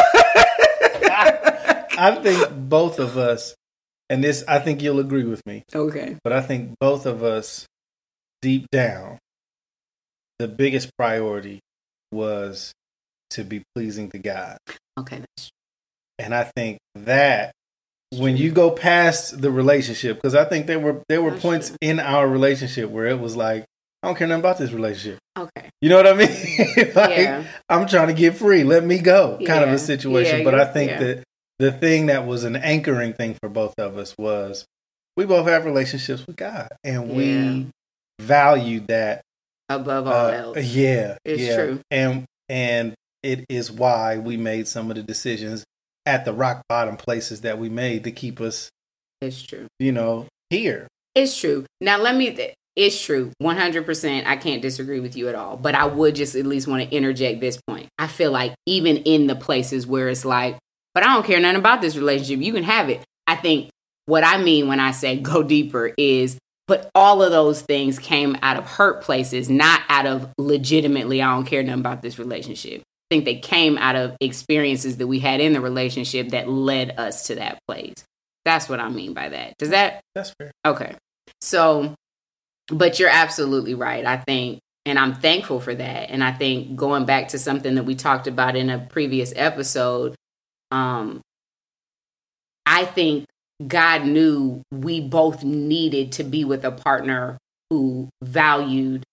I 1.97 2.15
think 2.15 2.69
both 2.69 2.99
of 2.99 3.17
us, 3.17 3.55
and 4.09 4.23
this 4.23 4.43
I 4.47 4.59
think 4.59 4.81
you'll 4.81 4.99
agree 4.99 5.23
with 5.23 5.45
me. 5.45 5.63
Okay. 5.73 6.17
But 6.23 6.33
I 6.33 6.41
think 6.41 6.75
both 6.79 7.05
of 7.05 7.23
us, 7.23 7.65
deep 8.41 8.67
down, 8.71 9.19
the 10.39 10.47
biggest 10.47 10.91
priority 10.97 11.59
was 12.11 12.73
to 13.31 13.43
be 13.43 13.63
pleasing 13.73 14.09
to 14.11 14.19
God. 14.19 14.57
Okay. 14.97 15.21
And 16.19 16.33
I 16.33 16.43
think 16.43 16.77
that 16.95 17.51
when 18.11 18.37
you 18.37 18.51
go 18.51 18.71
past 18.71 19.41
the 19.41 19.51
relationship, 19.51 20.17
because 20.17 20.35
I 20.35 20.45
think 20.45 20.67
there 20.67 20.79
were 20.79 21.01
there 21.09 21.21
were 21.21 21.31
That's 21.31 21.41
points 21.41 21.67
true. 21.69 21.77
in 21.81 21.99
our 21.99 22.27
relationship 22.27 22.89
where 22.89 23.07
it 23.07 23.19
was 23.19 23.35
like, 23.35 23.65
I 24.05 24.09
don't 24.09 24.17
care 24.17 24.27
nothing 24.27 24.41
about 24.41 24.59
this 24.59 24.71
relationship. 24.71 25.17
Okay. 25.35 25.69
You 25.81 25.89
know 25.89 25.97
what 25.97 26.05
I 26.05 26.13
mean? 26.13 26.29
like, 26.95 27.17
yeah. 27.17 27.43
I'm 27.67 27.87
trying 27.87 28.09
to 28.09 28.13
get 28.13 28.35
free. 28.35 28.63
Let 28.63 28.83
me 28.83 28.99
go. 28.99 29.39
Kind 29.43 29.63
of 29.63 29.71
a 29.71 29.79
situation. 29.79 30.39
Yeah, 30.39 30.43
but 30.43 30.53
I 30.53 30.65
think 30.65 30.91
that 30.91 31.23
the 31.57 31.71
thing 31.71 32.05
that 32.05 32.27
was 32.27 32.43
an 32.43 32.55
anchoring 32.55 33.13
thing 33.13 33.35
for 33.41 33.49
both 33.49 33.73
of 33.79 33.97
us 33.97 34.13
was 34.15 34.67
we 35.17 35.25
both 35.25 35.47
have 35.47 35.65
relationships 35.65 36.27
with 36.27 36.35
God, 36.35 36.67
and 36.83 37.09
we 37.09 37.67
valued 38.21 38.89
that 38.89 39.23
above 39.69 40.05
all 40.05 40.27
uh, 40.27 40.31
else. 40.31 40.63
Yeah, 40.63 41.17
it's 41.25 41.41
yeah. 41.41 41.55
true. 41.55 41.79
And 41.89 42.25
and 42.47 42.93
it 43.23 43.43
is 43.49 43.71
why 43.71 44.19
we 44.19 44.37
made 44.37 44.67
some 44.67 44.91
of 44.91 44.97
the 44.97 45.03
decisions 45.03 45.65
at 46.05 46.25
the 46.25 46.33
rock 46.33 46.61
bottom 46.69 46.95
places 46.95 47.41
that 47.41 47.57
we 47.57 47.69
made 47.69 48.03
to 48.03 48.11
keep 48.11 48.39
us. 48.39 48.69
It's 49.19 49.41
true. 49.41 49.65
You 49.79 49.93
know, 49.93 50.27
here. 50.51 50.87
It's 51.15 51.35
true. 51.35 51.65
Now 51.81 51.97
let 51.97 52.15
me. 52.15 52.53
It's 52.75 53.01
true, 53.01 53.31
one 53.37 53.57
hundred 53.57 53.85
percent. 53.85 54.27
I 54.27 54.35
can't 54.35 54.61
disagree 54.61 54.99
with 54.99 55.15
you 55.15 55.29
at 55.29 55.35
all. 55.35 55.55
But 55.57 55.75
I 55.75 55.85
would 55.85 56.15
just 56.15 56.35
at 56.35 56.45
least 56.45 56.67
want 56.67 56.83
to 56.83 56.95
interject 56.95 57.39
this 57.39 57.59
point. 57.67 57.87
I 57.97 58.07
feel 58.07 58.31
like 58.31 58.53
even 58.65 58.97
in 58.97 59.27
the 59.27 59.35
places 59.35 59.87
where 59.87 60.09
it's 60.09 60.25
like 60.25 60.57
but 60.95 61.03
I 61.03 61.13
don't 61.13 61.25
care 61.25 61.39
nothing 61.39 61.59
about 61.59 61.81
this 61.81 61.97
relationship. 61.97 62.39
You 62.39 62.53
can 62.53 62.63
have 62.63 62.89
it. 62.89 63.03
I 63.27 63.35
think 63.35 63.69
what 64.05 64.23
I 64.23 64.37
mean 64.41 64.67
when 64.67 64.79
I 64.79 64.91
say 64.91 65.17
go 65.21 65.43
deeper 65.43 65.93
is 65.97 66.39
but 66.67 66.89
all 66.95 67.21
of 67.21 67.31
those 67.31 67.61
things 67.61 67.99
came 67.99 68.35
out 68.41 68.57
of 68.57 68.65
hurt 68.65 69.03
places, 69.03 69.51
not 69.51 69.81
out 69.87 70.07
of 70.07 70.33
legitimately, 70.39 71.21
I 71.21 71.35
don't 71.35 71.45
care 71.45 71.61
nothing 71.61 71.81
about 71.81 72.01
this 72.01 72.17
relationship. 72.17 72.81
I 72.81 73.13
think 73.13 73.25
they 73.25 73.35
came 73.35 73.77
out 73.77 73.95
of 73.95 74.17
experiences 74.19 74.97
that 74.97 75.05
we 75.05 75.19
had 75.19 75.41
in 75.41 75.53
the 75.53 75.61
relationship 75.61 76.29
that 76.29 76.49
led 76.49 76.97
us 76.97 77.27
to 77.27 77.35
that 77.35 77.59
place. 77.67 77.93
That's 78.45 78.67
what 78.67 78.79
I 78.79 78.89
mean 78.89 79.13
by 79.13 79.29
that. 79.29 79.53
Does 79.59 79.69
that? 79.69 80.01
That's 80.15 80.33
fair. 80.39 80.51
Okay. 80.65 80.95
So, 81.39 81.93
but 82.69 82.99
you're 82.99 83.09
absolutely 83.09 83.73
right. 83.73 84.05
I 84.05 84.17
think, 84.17 84.59
and 84.85 84.99
I'm 84.99 85.15
thankful 85.15 85.59
for 85.59 85.73
that. 85.73 86.09
And 86.09 86.23
I 86.23 86.31
think 86.31 86.75
going 86.75 87.05
back 87.05 87.29
to 87.29 87.39
something 87.39 87.75
that 87.75 87.83
we 87.83 87.95
talked 87.95 88.27
about 88.27 88.55
in 88.55 88.69
a 88.69 88.79
previous 88.79 89.33
episode, 89.35 90.15
um, 90.71 91.21
I 92.65 92.85
think 92.85 93.25
God 93.65 94.05
knew 94.05 94.61
we 94.71 95.01
both 95.01 95.43
needed 95.43 96.13
to 96.13 96.23
be 96.23 96.43
with 96.43 96.65
a 96.65 96.71
partner 96.71 97.37
who 97.69 98.09
valued 98.23 99.03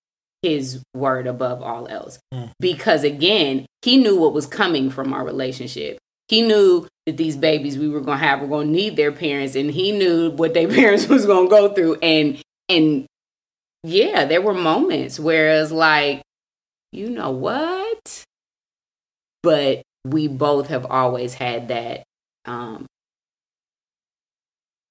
his 0.42 0.82
word 0.94 1.26
above 1.26 1.62
all 1.62 1.86
else. 1.88 2.18
Mm. 2.34 2.50
Because 2.58 3.04
again, 3.04 3.66
he 3.82 3.96
knew 3.96 4.18
what 4.18 4.32
was 4.32 4.46
coming 4.46 4.90
from 4.90 5.12
our 5.12 5.24
relationship. 5.24 5.98
He 6.28 6.42
knew 6.42 6.86
that 7.06 7.16
these 7.16 7.36
babies 7.36 7.78
we 7.78 7.88
were 7.88 8.00
going 8.00 8.18
to 8.18 8.24
have 8.24 8.40
were 8.40 8.48
going 8.48 8.68
to 8.68 8.72
need 8.72 8.96
their 8.96 9.12
parents 9.12 9.54
and 9.54 9.70
he 9.70 9.92
knew 9.92 10.30
what 10.30 10.54
their 10.54 10.68
parents 10.80 11.06
was 11.06 11.26
going 11.26 11.46
to 11.46 11.50
go 11.50 11.74
through 11.74 11.96
and 11.96 12.42
and 12.68 13.06
yeah, 13.82 14.24
there 14.24 14.42
were 14.42 14.54
moments 14.54 15.18
where 15.18 15.60
it's 15.60 15.72
like 15.72 16.22
you 16.92 17.08
know 17.10 17.30
what? 17.30 18.24
But 19.42 19.82
we 20.04 20.28
both 20.28 20.68
have 20.68 20.86
always 20.86 21.34
had 21.34 21.68
that 21.68 22.04
um 22.44 22.86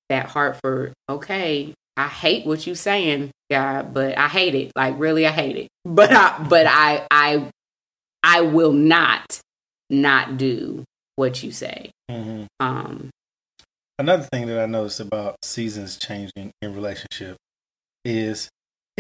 that 0.09 0.25
heart 0.27 0.57
for 0.61 0.93
okay 1.09 1.73
i 1.97 2.07
hate 2.07 2.45
what 2.45 2.65
you 2.65 2.75
saying 2.75 3.29
god 3.49 3.93
but 3.93 4.17
i 4.17 4.27
hate 4.27 4.55
it. 4.55 4.71
Like 4.75 4.95
really 4.97 5.25
i 5.25 5.31
hate 5.31 5.55
it. 5.57 5.67
But 5.85 6.11
i 6.11 6.45
but 6.49 6.65
i 6.67 7.05
i 7.11 7.49
i 8.23 8.41
will 8.41 8.73
not 8.73 9.39
not 9.89 10.37
do 10.37 10.83
what 11.15 11.43
you 11.43 11.51
say. 11.51 11.91
Hmm 12.09 12.43
um 12.59 13.09
Another 13.99 14.23
thing 14.23 14.47
that 14.47 14.59
I 14.59 14.65
noticed 14.65 14.99
about 14.99 15.35
seasons 15.43 15.95
changing 15.95 16.51
in 16.59 16.73
relationship 16.73 17.37
is 18.03 18.49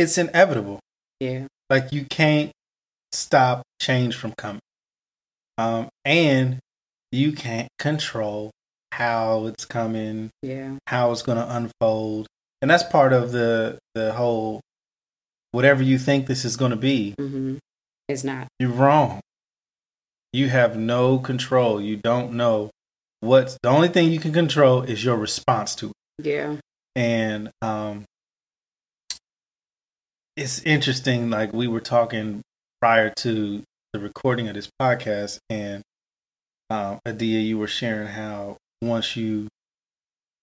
it's 0.01 0.17
inevitable. 0.17 0.79
yeah 1.19 1.45
Like 1.69 1.91
you 1.91 2.05
can't 2.09 2.51
stop 3.13 3.63
change 3.81 4.15
from 4.15 4.33
coming. 4.37 4.61
Um, 5.57 5.89
and 6.05 6.59
you 7.11 7.31
can't 7.33 7.67
control 7.77 8.51
how 8.91 9.45
it's 9.47 9.65
coming, 9.65 10.31
yeah 10.41 10.77
how 10.87 11.11
it's 11.11 11.21
going 11.21 11.37
to 11.37 11.55
unfold. 11.55 12.27
And 12.61 12.69
that's 12.69 12.83
part 12.83 13.13
of 13.13 13.31
the 13.31 13.77
the 13.95 14.13
whole 14.13 14.61
whatever 15.51 15.83
you 15.83 15.97
think 15.97 16.27
this 16.27 16.45
is 16.45 16.55
going 16.57 16.71
to 16.71 16.77
be, 16.77 17.13
hmm 17.17 17.55
it's 18.07 18.23
not 18.23 18.47
you're 18.59 18.69
wrong. 18.71 19.21
You 20.33 20.49
have 20.49 20.77
no 20.77 21.19
control. 21.19 21.81
You 21.81 21.97
don't 21.97 22.33
know 22.33 22.69
what's 23.19 23.57
the 23.61 23.69
only 23.69 23.87
thing 23.89 24.11
you 24.11 24.19
can 24.19 24.33
control 24.33 24.81
is 24.83 25.03
your 25.03 25.15
response 25.17 25.75
to 25.75 25.87
it. 25.87 26.25
yeah 26.25 26.55
and 26.95 27.49
um 27.61 28.03
it's 30.41 30.63
interesting 30.63 31.29
like 31.29 31.53
we 31.53 31.67
were 31.67 31.79
talking 31.79 32.41
prior 32.81 33.11
to 33.15 33.61
the 33.93 33.99
recording 33.99 34.47
of 34.47 34.55
this 34.55 34.67
podcast 34.81 35.37
and 35.51 35.83
um 36.71 36.99
adia 37.05 37.39
you 37.39 37.59
were 37.59 37.67
sharing 37.67 38.07
how 38.07 38.57
once 38.81 39.15
you 39.15 39.47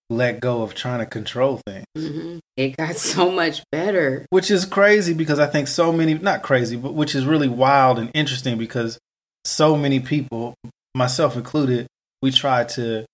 let 0.08 0.38
go 0.38 0.62
of 0.62 0.72
trying 0.72 1.00
to 1.00 1.06
control 1.06 1.60
things 1.66 1.84
hmm 1.96 2.38
it 2.56 2.76
got 2.76 2.96
so 2.96 3.30
much 3.30 3.62
better. 3.70 4.26
Which 4.30 4.50
is 4.50 4.64
crazy 4.64 5.14
because 5.14 5.40
i 5.40 5.46
think 5.46 5.66
so 5.66 5.92
many 5.92 6.14
not 6.14 6.42
crazy 6.42 6.76
but 6.76 6.94
which 6.94 7.14
is 7.16 7.26
really 7.26 7.48
wild 7.48 7.98
and 7.98 8.10
interesting 8.14 8.56
because 8.56 8.98
so 9.44 9.76
many 9.76 9.98
people 9.98 10.54
myself 10.94 11.36
included 11.36 11.88
we 12.22 12.30
try 12.30 12.62
to 12.64 13.04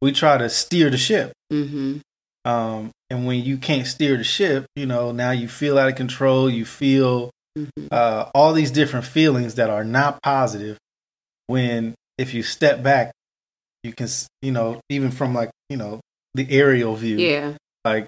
we 0.00 0.12
try 0.12 0.38
to 0.38 0.48
steer 0.48 0.90
the 0.90 0.98
ship. 0.98 1.32
Hmm 1.50 1.98
um, 2.44 2.90
and 3.10 3.26
when 3.26 3.42
you 3.42 3.56
can't 3.56 3.86
steer 3.86 4.16
the 4.16 4.24
ship, 4.24 4.66
you 4.76 4.86
know, 4.86 5.12
now 5.12 5.30
you 5.30 5.48
feel 5.48 5.78
out 5.78 5.88
of 5.88 5.96
control. 5.96 6.48
You 6.48 6.64
feel 6.64 7.30
hmm 7.56 7.64
uh, 7.90 8.30
all 8.34 8.52
these 8.52 8.72
different 8.72 9.06
feelings 9.06 9.54
that 9.54 9.70
are 9.70 9.84
not 9.84 10.20
positive. 10.22 10.76
When 11.46 11.94
if 12.18 12.34
you 12.34 12.42
step 12.42 12.82
back, 12.82 13.12
you 13.84 13.92
can, 13.92 14.08
you 14.42 14.50
know, 14.50 14.80
even 14.88 15.10
from 15.10 15.34
like 15.34 15.50
you 15.68 15.76
know 15.76 16.00
the 16.34 16.46
aerial 16.50 16.96
view, 16.96 17.18
yeah 17.18 17.54
like 17.84 18.06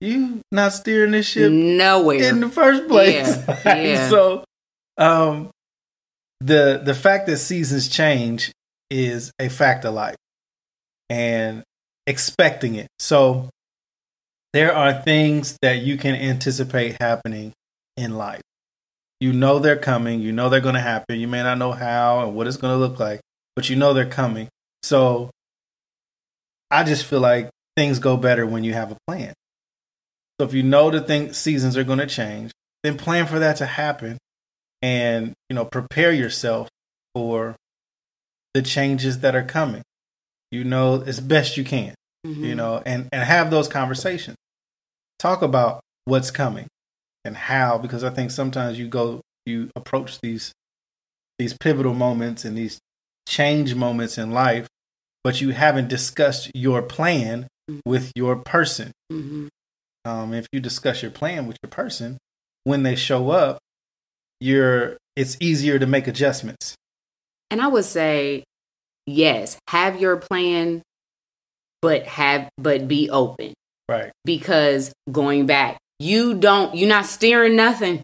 you 0.00 0.40
not 0.52 0.72
steering 0.72 1.12
this 1.12 1.28
ship 1.28 1.50
nowhere 1.52 2.18
in 2.18 2.40
the 2.40 2.48
first 2.48 2.86
place. 2.88 3.14
Yeah, 3.14 3.62
yeah. 3.64 4.08
so, 4.10 4.44
um, 4.98 5.50
the 6.40 6.82
the 6.84 6.94
fact 6.94 7.26
that 7.26 7.38
seasons 7.38 7.88
change 7.88 8.52
is 8.90 9.32
a 9.38 9.48
fact 9.48 9.84
of 9.84 9.94
life, 9.94 10.16
and 11.08 11.62
expecting 12.06 12.74
it. 12.74 12.88
So, 12.98 13.48
there 14.52 14.74
are 14.74 15.02
things 15.02 15.56
that 15.62 15.82
you 15.82 15.96
can 15.96 16.14
anticipate 16.14 17.00
happening 17.00 17.52
in 17.96 18.16
life. 18.16 18.42
You 19.20 19.32
know 19.32 19.58
they're 19.58 19.76
coming. 19.76 20.20
You 20.20 20.32
know 20.32 20.48
they're 20.48 20.60
going 20.60 20.74
to 20.74 20.80
happen. 20.80 21.20
You 21.20 21.28
may 21.28 21.42
not 21.42 21.58
know 21.58 21.72
how 21.72 22.24
and 22.24 22.34
what 22.34 22.46
it's 22.46 22.56
going 22.56 22.74
to 22.74 22.78
look 22.78 22.98
like, 22.98 23.20
but 23.54 23.68
you 23.70 23.76
know 23.76 23.92
they're 23.92 24.06
coming. 24.06 24.48
So, 24.82 25.30
I 26.70 26.84
just 26.84 27.04
feel 27.04 27.20
like 27.20 27.50
things 27.76 27.98
go 27.98 28.16
better 28.16 28.46
when 28.46 28.64
you 28.64 28.72
have 28.74 28.90
a 28.90 28.96
plan. 29.06 29.34
So 30.40 30.46
if 30.46 30.52
you 30.52 30.62
know 30.62 30.90
the 30.90 31.00
thing 31.00 31.32
seasons 31.32 31.76
are 31.76 31.84
going 31.84 31.98
to 31.98 32.06
change, 32.06 32.52
then 32.82 32.98
plan 32.98 33.26
for 33.26 33.38
that 33.38 33.56
to 33.56 33.66
happen, 33.66 34.18
and 34.82 35.32
you 35.48 35.54
know 35.56 35.64
prepare 35.64 36.12
yourself 36.12 36.68
for 37.14 37.56
the 38.52 38.62
changes 38.62 39.20
that 39.20 39.34
are 39.34 39.44
coming. 39.44 39.82
You 40.50 40.64
know 40.64 41.02
as 41.06 41.20
best 41.20 41.56
you 41.56 41.64
can, 41.64 41.94
Mhm. 42.26 42.44
you 42.44 42.54
know, 42.54 42.82
and 42.84 43.08
and 43.12 43.22
have 43.22 43.50
those 43.50 43.68
conversations. 43.68 44.36
Talk 45.18 45.42
about 45.42 45.80
what's 46.04 46.30
coming 46.30 46.66
and 47.24 47.36
how, 47.36 47.78
because 47.78 48.04
I 48.04 48.10
think 48.10 48.30
sometimes 48.30 48.78
you 48.78 48.88
go 48.88 49.20
you 49.46 49.70
approach 49.76 50.20
these 50.20 50.52
these 51.38 51.54
pivotal 51.54 51.94
moments 51.94 52.44
and 52.44 52.56
these 52.56 52.78
change 53.28 53.74
moments 53.74 54.18
in 54.18 54.30
life, 54.30 54.66
but 55.22 55.40
you 55.40 55.50
haven't 55.50 55.88
discussed 55.88 56.50
your 56.54 56.82
plan 56.82 57.46
with 57.84 58.12
your 58.14 58.36
person 58.36 58.92
Mhm. 59.12 59.48
um, 60.04 60.32
if 60.32 60.46
you 60.52 60.60
discuss 60.60 61.02
your 61.02 61.10
plan 61.10 61.46
with 61.48 61.56
your 61.62 61.70
person 61.70 62.16
when 62.64 62.84
they 62.84 62.94
show 62.94 63.30
up 63.30 63.58
you're 64.40 64.96
it's 65.16 65.36
easier 65.40 65.78
to 65.80 65.86
make 65.86 66.06
adjustments 66.06 66.74
And 67.50 67.60
I 67.60 67.66
would 67.68 67.84
say, 67.84 68.44
yes, 69.06 69.58
have 69.68 70.00
your 70.00 70.16
plan, 70.16 70.82
but 71.86 72.02
have 72.02 72.48
but 72.58 72.88
be 72.88 73.08
open 73.10 73.54
right 73.88 74.10
because 74.24 74.92
going 75.12 75.46
back, 75.46 75.78
you 76.00 76.34
don't 76.34 76.74
you're 76.74 76.88
not 76.88 77.06
steering 77.06 77.54
nothing. 77.54 78.02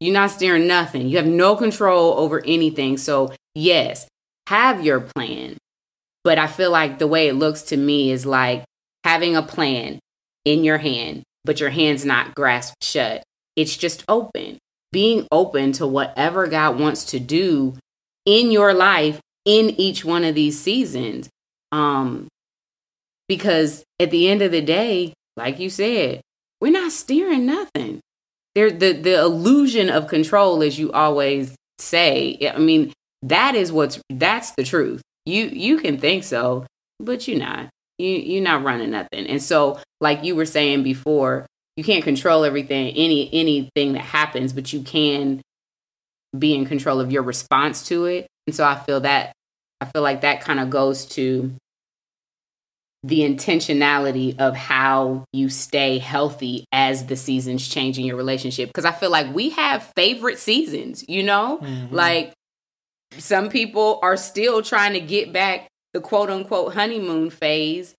You're 0.00 0.14
not 0.14 0.30
steering 0.30 0.66
nothing. 0.66 1.10
You 1.10 1.18
have 1.18 1.26
no 1.26 1.54
control 1.54 2.14
over 2.14 2.42
anything. 2.46 2.96
So 2.96 3.34
yes, 3.54 4.08
have 4.46 4.82
your 4.82 5.00
plan. 5.00 5.58
But 6.24 6.38
I 6.38 6.46
feel 6.46 6.70
like 6.70 6.98
the 6.98 7.06
way 7.06 7.28
it 7.28 7.34
looks 7.34 7.60
to 7.64 7.76
me 7.76 8.10
is 8.10 8.24
like 8.24 8.64
having 9.04 9.36
a 9.36 9.42
plan 9.42 9.98
in 10.46 10.64
your 10.64 10.78
hand, 10.78 11.22
but 11.44 11.60
your 11.60 11.68
hand's 11.68 12.06
not 12.06 12.34
grasped 12.34 12.82
shut. 12.82 13.22
It's 13.56 13.76
just 13.76 14.04
open. 14.08 14.56
Being 14.90 15.28
open 15.30 15.72
to 15.72 15.86
whatever 15.86 16.46
God 16.46 16.80
wants 16.80 17.04
to 17.06 17.20
do 17.20 17.76
in 18.24 18.50
your 18.50 18.72
life 18.72 19.20
in 19.44 19.68
each 19.78 20.02
one 20.02 20.24
of 20.24 20.34
these 20.34 20.58
seasons. 20.58 21.28
Um 21.72 22.28
because 23.28 23.84
at 24.00 24.10
the 24.10 24.28
end 24.28 24.42
of 24.42 24.50
the 24.50 24.62
day, 24.62 25.12
like 25.36 25.58
you 25.58 25.70
said, 25.70 26.20
we're 26.60 26.72
not 26.72 26.92
steering 26.92 27.46
nothing. 27.46 28.00
There 28.54 28.70
the 28.70 28.92
the 28.92 29.20
illusion 29.20 29.90
of 29.90 30.08
control 30.08 30.62
as 30.62 30.78
you 30.78 30.90
always 30.92 31.54
say. 31.78 32.38
I 32.52 32.58
mean, 32.58 32.92
that 33.22 33.54
is 33.54 33.70
what's 33.70 34.00
that's 34.10 34.52
the 34.52 34.64
truth. 34.64 35.02
You 35.26 35.44
you 35.44 35.78
can 35.78 35.98
think 35.98 36.24
so, 36.24 36.66
but 36.98 37.28
you're 37.28 37.38
not. 37.38 37.68
You 37.98 38.08
you're 38.08 38.42
not 38.42 38.64
running 38.64 38.90
nothing. 38.90 39.26
And 39.26 39.42
so 39.42 39.78
like 40.00 40.24
you 40.24 40.34
were 40.34 40.46
saying 40.46 40.82
before, 40.82 41.46
you 41.76 41.84
can't 41.84 42.02
control 42.04 42.44
everything 42.44 42.94
any 42.96 43.28
anything 43.32 43.92
that 43.92 44.02
happens, 44.02 44.52
but 44.52 44.72
you 44.72 44.82
can 44.82 45.40
be 46.36 46.54
in 46.54 46.66
control 46.66 47.00
of 47.00 47.12
your 47.12 47.22
response 47.22 47.86
to 47.88 48.06
it. 48.06 48.26
And 48.46 48.54
so 48.54 48.64
I 48.64 48.76
feel 48.76 49.00
that 49.00 49.32
I 49.80 49.84
feel 49.86 50.02
like 50.02 50.22
that 50.22 50.40
kind 50.40 50.58
of 50.58 50.70
goes 50.70 51.06
to 51.06 51.54
the 53.04 53.20
intentionality 53.20 54.38
of 54.40 54.56
how 54.56 55.24
you 55.32 55.48
stay 55.48 55.98
healthy 55.98 56.64
as 56.72 57.06
the 57.06 57.16
seasons 57.16 57.66
change 57.68 57.98
in 57.98 58.04
your 58.04 58.16
relationship. 58.16 58.68
Because 58.68 58.84
i 58.84 58.92
feel 58.92 59.10
like 59.10 59.32
we 59.34 59.50
have 59.50 59.92
favorite 59.94 60.38
seasons 60.38 61.04
you 61.08 61.22
know? 61.22 61.58
Mhm. 61.62 61.92
like 61.92 62.32
some 63.16 63.48
people 63.48 63.98
are 64.02 64.16
still 64.16 64.62
trying 64.62 64.92
to 64.92 65.00
get 65.00 65.32
back 65.32 65.68
the 65.94 66.00
quote 66.00 66.28
unquote 66.28 66.74
honeymoon 66.74 67.30
phase 67.30 67.94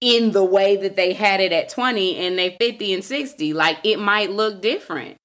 in 0.00 0.32
the 0.32 0.42
way 0.44 0.76
that 0.76 0.96
they 0.96 1.12
had 1.12 1.40
it 1.40 1.52
at 1.52 1.68
20 1.68 2.16
and 2.16 2.38
they 2.38 2.56
50 2.58 2.94
and 2.94 3.04
60 3.04 3.52
like 3.52 3.76
it 3.84 3.98
might 3.98 4.30
look 4.30 4.62
different 4.62 5.16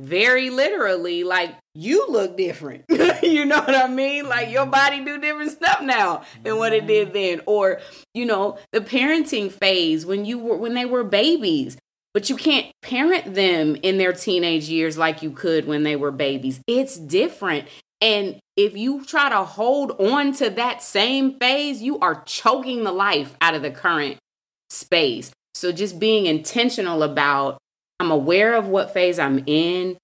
very 0.00 0.50
literally 0.50 1.24
like 1.24 1.54
you 1.74 2.06
look 2.08 2.36
different. 2.36 2.84
You 3.22 3.44
know 3.44 3.58
what 3.58 3.74
i 3.74 3.86
mean? 3.86 4.28
Like 4.28 4.50
your 4.50 4.62
mm-hmm. 4.62 4.70
body 4.70 5.04
do 5.04 5.18
different 5.18 5.52
stuff 5.52 5.82
now 5.82 6.22
than 6.42 6.56
what 6.56 6.72
it 6.72 6.86
did 6.86 7.08
mm-hmm. 7.08 7.14
then. 7.14 7.40
Or 7.46 7.80
you 8.14 8.24
know 8.24 8.58
the 8.72 8.80
parenting 8.80 9.52
phase 9.52 10.04
when 10.06 10.24
you 10.24 10.38
were 10.38 10.56
when 10.56 10.74
they 10.74 10.84
were 10.84 11.04
babies. 11.04 11.76
But 12.12 12.28
you 12.28 12.36
can't 12.36 12.66
parent 12.82 13.34
them 13.34 13.76
in 13.82 13.98
their 13.98 14.12
teenage 14.12 14.68
years 14.68 14.98
like 14.98 15.22
you 15.22 15.30
could 15.30 15.66
when 15.66 15.84
they 15.84 15.94
were 15.94 16.10
babies. 16.10 16.60
It's 16.66 16.96
different. 16.96 17.68
And 18.00 18.40
if 18.56 18.76
you 18.76 19.04
try 19.04 19.28
to 19.28 19.44
hold 19.44 19.92
on 20.00 20.32
to 20.34 20.50
that 20.50 20.82
same 20.82 21.38
phase, 21.38 21.82
you 21.82 21.98
are 22.00 22.22
choking 22.24 22.82
the 22.82 22.92
life 22.92 23.36
out 23.40 23.54
of 23.54 23.62
the 23.62 23.70
current 23.70 24.18
space. 24.70 25.30
So 25.54 25.70
just 25.72 25.98
being 25.98 26.26
intentional 26.26 27.02
about, 27.02 27.58
I'm 28.00 28.10
aware 28.10 28.56
of 28.56 28.66
what 28.66 28.92
phase 28.92 29.18
I'm 29.18 29.44
in, 29.46 29.98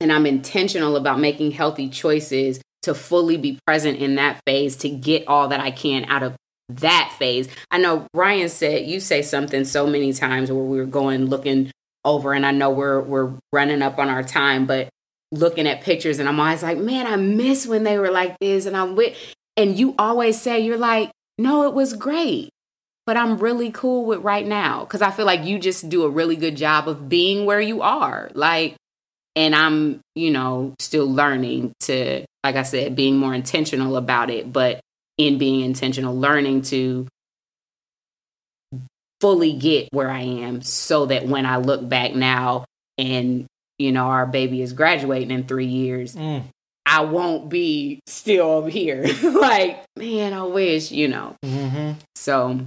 and 0.00 0.12
I'm 0.12 0.26
intentional 0.26 0.96
about 0.96 1.20
making 1.20 1.50
healthy 1.50 1.88
choices 1.88 2.60
to 2.82 2.94
fully 2.94 3.36
be 3.36 3.58
present 3.66 3.98
in 3.98 4.14
that 4.14 4.40
phase 4.46 4.76
to 4.76 4.88
get 4.88 5.26
all 5.26 5.48
that 5.48 5.60
I 5.60 5.72
can 5.72 6.04
out 6.04 6.22
of 6.22 6.36
that 6.68 7.14
phase. 7.18 7.48
I 7.70 7.78
know 7.78 8.06
Ryan 8.14 8.48
said 8.48 8.86
you 8.86 9.00
say 9.00 9.22
something 9.22 9.64
so 9.64 9.86
many 9.86 10.12
times 10.12 10.50
where 10.50 10.62
we 10.62 10.78
were 10.78 10.84
going 10.84 11.26
looking 11.26 11.70
over 12.04 12.32
and 12.32 12.46
I 12.46 12.52
know 12.52 12.70
we're 12.70 13.00
we're 13.00 13.32
running 13.52 13.82
up 13.82 13.98
on 13.98 14.08
our 14.08 14.22
time, 14.22 14.66
but 14.66 14.88
looking 15.32 15.66
at 15.66 15.82
pictures 15.82 16.20
and 16.20 16.28
I'm 16.28 16.38
always 16.38 16.62
like, 16.62 16.78
man, 16.78 17.06
I 17.06 17.16
miss 17.16 17.66
when 17.66 17.82
they 17.82 17.98
were 17.98 18.10
like 18.10 18.38
this. 18.40 18.66
And 18.66 18.76
I'm 18.76 18.94
with, 18.94 19.16
and 19.56 19.76
you 19.76 19.94
always 19.98 20.40
say, 20.40 20.60
you're 20.60 20.78
like, 20.78 21.10
no, 21.38 21.64
it 21.64 21.74
was 21.74 21.92
great, 21.92 22.50
but 23.06 23.16
I'm 23.16 23.38
really 23.38 23.70
cool 23.70 24.04
with 24.04 24.20
right 24.20 24.46
now. 24.46 24.84
Cause 24.84 25.02
I 25.02 25.10
feel 25.10 25.26
like 25.26 25.44
you 25.44 25.58
just 25.58 25.88
do 25.88 26.04
a 26.04 26.10
really 26.10 26.36
good 26.36 26.56
job 26.56 26.88
of 26.88 27.08
being 27.08 27.46
where 27.46 27.60
you 27.60 27.82
are. 27.82 28.30
Like, 28.34 28.74
and 29.34 29.54
I'm, 29.54 30.00
you 30.14 30.30
know, 30.30 30.74
still 30.78 31.10
learning 31.10 31.72
to, 31.80 32.24
like 32.42 32.56
I 32.56 32.62
said, 32.62 32.96
being 32.96 33.16
more 33.16 33.34
intentional 33.34 33.96
about 33.96 34.30
it, 34.30 34.52
but 34.52 34.80
in 35.18 35.38
being 35.38 35.60
intentional, 35.60 36.18
learning 36.18 36.62
to 36.62 37.06
fully 39.20 39.52
get 39.52 39.88
where 39.92 40.10
I 40.10 40.22
am 40.22 40.62
so 40.62 41.06
that 41.06 41.26
when 41.26 41.46
I 41.46 41.56
look 41.56 41.88
back 41.88 42.14
now 42.14 42.64
and 42.98 43.46
you 43.78 43.92
know, 43.92 44.04
our 44.04 44.26
baby 44.26 44.62
is 44.62 44.72
graduating 44.72 45.30
in 45.30 45.44
three 45.44 45.66
years, 45.66 46.14
mm. 46.14 46.42
I 46.84 47.02
won't 47.02 47.48
be 47.48 48.00
still 48.06 48.46
over 48.46 48.68
here. 48.68 49.04
like, 49.22 49.84
man, 49.96 50.32
I 50.32 50.44
wish, 50.44 50.90
you 50.90 51.08
know. 51.08 51.36
Mm-hmm. 51.44 51.92
So 52.14 52.60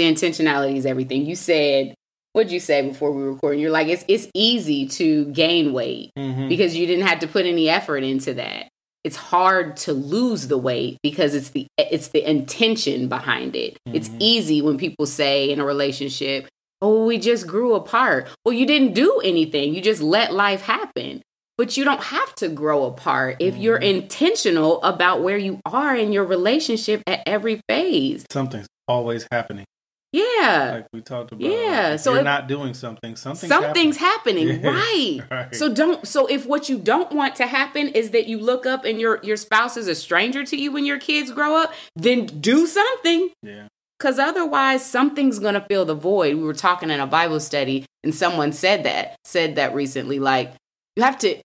the 0.00 0.10
intentionality 0.10 0.76
is 0.76 0.86
everything. 0.86 1.26
You 1.26 1.36
said, 1.36 1.94
what'd 2.32 2.50
you 2.50 2.60
say 2.60 2.88
before 2.88 3.12
we 3.12 3.22
were 3.22 3.32
recording? 3.32 3.60
You're 3.60 3.70
like, 3.70 3.88
it's 3.88 4.04
it's 4.08 4.28
easy 4.34 4.86
to 4.88 5.26
gain 5.26 5.72
weight 5.72 6.10
mm-hmm. 6.16 6.48
because 6.48 6.74
you 6.74 6.86
didn't 6.86 7.06
have 7.06 7.20
to 7.20 7.28
put 7.28 7.46
any 7.46 7.68
effort 7.68 8.02
into 8.02 8.34
that. 8.34 8.68
It's 9.04 9.16
hard 9.16 9.76
to 9.78 9.92
lose 9.92 10.48
the 10.48 10.58
weight 10.58 10.98
because 11.02 11.34
it's 11.34 11.50
the 11.50 11.66
it's 11.78 12.08
the 12.08 12.28
intention 12.28 13.08
behind 13.08 13.56
it. 13.56 13.78
Mm-hmm. 13.86 13.96
It's 13.96 14.10
easy 14.18 14.62
when 14.62 14.78
people 14.78 15.06
say 15.06 15.50
in 15.50 15.60
a 15.60 15.64
relationship, 15.64 16.48
Oh, 16.82 17.04
we 17.04 17.18
just 17.18 17.46
grew 17.46 17.74
apart. 17.74 18.28
Well, 18.44 18.54
you 18.54 18.64
didn't 18.64 18.94
do 18.94 19.20
anything. 19.22 19.74
You 19.74 19.82
just 19.82 20.00
let 20.00 20.32
life 20.32 20.62
happen. 20.62 21.20
But 21.58 21.76
you 21.76 21.84
don't 21.84 22.02
have 22.02 22.34
to 22.36 22.48
grow 22.48 22.86
apart 22.86 23.36
if 23.38 23.54
you're 23.54 23.76
mm-hmm. 23.76 24.00
intentional 24.02 24.82
about 24.82 25.22
where 25.22 25.36
you 25.36 25.60
are 25.66 25.94
in 25.94 26.10
your 26.10 26.24
relationship 26.24 27.02
at 27.06 27.22
every 27.26 27.60
phase. 27.68 28.24
Something's 28.30 28.66
always 28.88 29.26
happening. 29.30 29.66
Yeah. 30.12 30.72
Like 30.74 30.86
we 30.92 31.00
talked 31.02 31.32
about. 31.32 31.48
Yeah. 31.48 31.96
so 31.96 32.10
you're 32.10 32.20
if, 32.20 32.24
not 32.24 32.48
doing 32.48 32.74
something, 32.74 33.14
something's, 33.16 33.48
something's 33.48 33.96
happening. 33.96 34.48
happening. 34.48 34.60
Yeah. 34.60 34.70
Right. 34.70 35.20
right. 35.30 35.54
So 35.54 35.72
don't 35.72 36.06
so 36.06 36.26
if 36.26 36.46
what 36.46 36.68
you 36.68 36.78
don't 36.78 37.12
want 37.12 37.36
to 37.36 37.46
happen 37.46 37.88
is 37.88 38.10
that 38.10 38.26
you 38.26 38.38
look 38.38 38.66
up 38.66 38.84
and 38.84 39.00
your 39.00 39.20
your 39.22 39.36
spouse 39.36 39.76
is 39.76 39.86
a 39.88 39.94
stranger 39.94 40.44
to 40.44 40.56
you 40.56 40.72
when 40.72 40.84
your 40.84 40.98
kids 40.98 41.30
grow 41.30 41.56
up, 41.56 41.72
then 41.96 42.26
do 42.26 42.66
something. 42.66 43.30
Yeah. 43.42 43.68
Because 44.00 44.18
otherwise, 44.18 44.84
something's 44.84 45.38
going 45.38 45.54
to 45.54 45.60
fill 45.68 45.84
the 45.84 45.94
void. 45.94 46.34
We 46.36 46.42
were 46.42 46.54
talking 46.54 46.88
in 46.88 47.00
a 47.00 47.06
Bible 47.06 47.38
study, 47.38 47.84
and 48.02 48.14
someone 48.14 48.52
said 48.52 48.84
that, 48.84 49.16
said 49.26 49.56
that 49.56 49.74
recently. 49.74 50.18
Like, 50.18 50.54
you 50.96 51.02
have 51.02 51.18
to, 51.18 51.36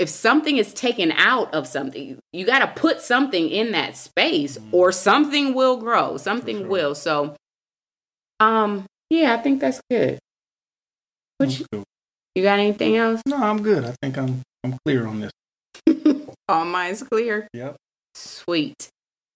if 0.00 0.08
something 0.08 0.56
is 0.56 0.74
taken 0.74 1.12
out 1.12 1.54
of 1.54 1.68
something, 1.68 2.18
you 2.32 2.44
got 2.44 2.58
to 2.58 2.80
put 2.80 3.00
something 3.00 3.48
in 3.48 3.70
that 3.70 3.96
space, 3.96 4.58
mm-hmm. 4.58 4.74
or 4.74 4.90
something 4.90 5.54
will 5.54 5.76
grow. 5.76 6.16
Something 6.16 6.58
sure. 6.58 6.66
will. 6.66 6.94
So, 6.96 7.36
um, 8.42 8.86
yeah, 9.08 9.34
I 9.34 9.36
think 9.38 9.60
that's 9.60 9.80
good. 9.88 10.18
You, 11.40 11.84
you 12.34 12.42
got 12.42 12.58
anything 12.58 12.96
else? 12.96 13.20
No, 13.26 13.36
I'm 13.36 13.62
good. 13.62 13.84
I 13.84 13.94
think 14.02 14.16
I'm 14.16 14.42
I'm 14.64 14.78
clear 14.84 15.06
on 15.06 15.20
this. 15.20 15.32
All 16.48 16.64
mine's 16.64 17.02
clear. 17.02 17.48
Yep. 17.52 17.76
Sweet. 18.14 18.88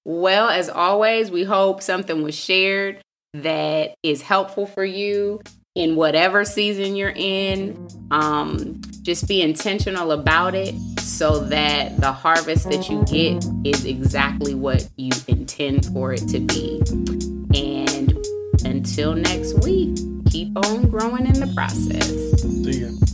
Well, 0.04 0.48
as 0.48 0.68
always, 0.68 1.30
we 1.30 1.44
hope 1.44 1.82
something 1.82 2.22
was 2.22 2.34
shared 2.34 3.00
that 3.34 3.94
is 4.02 4.22
helpful 4.22 4.66
for 4.66 4.84
you 4.84 5.40
in 5.74 5.96
whatever 5.96 6.44
season 6.44 6.96
you're 6.96 7.12
in. 7.14 7.88
Um, 8.10 8.80
just 9.02 9.28
be 9.28 9.42
intentional 9.42 10.12
about 10.12 10.54
it 10.54 10.74
so 11.00 11.40
that 11.40 12.00
the 12.00 12.12
harvest 12.12 12.70
that 12.70 12.88
you 12.88 13.04
get 13.04 13.44
is 13.64 13.84
exactly 13.84 14.54
what 14.54 14.88
you 14.96 15.10
intend 15.28 15.86
for 15.86 16.12
it 16.12 16.26
to 16.28 16.40
be. 16.40 16.80
And 17.54 18.15
until 18.87 19.14
next 19.14 19.55
week, 19.64 19.99
keep 20.31 20.57
on 20.64 20.88
growing 20.88 21.27
in 21.27 21.40
the 21.40 21.53
process. 21.57 22.40
See 22.40 22.83
ya. 22.83 23.05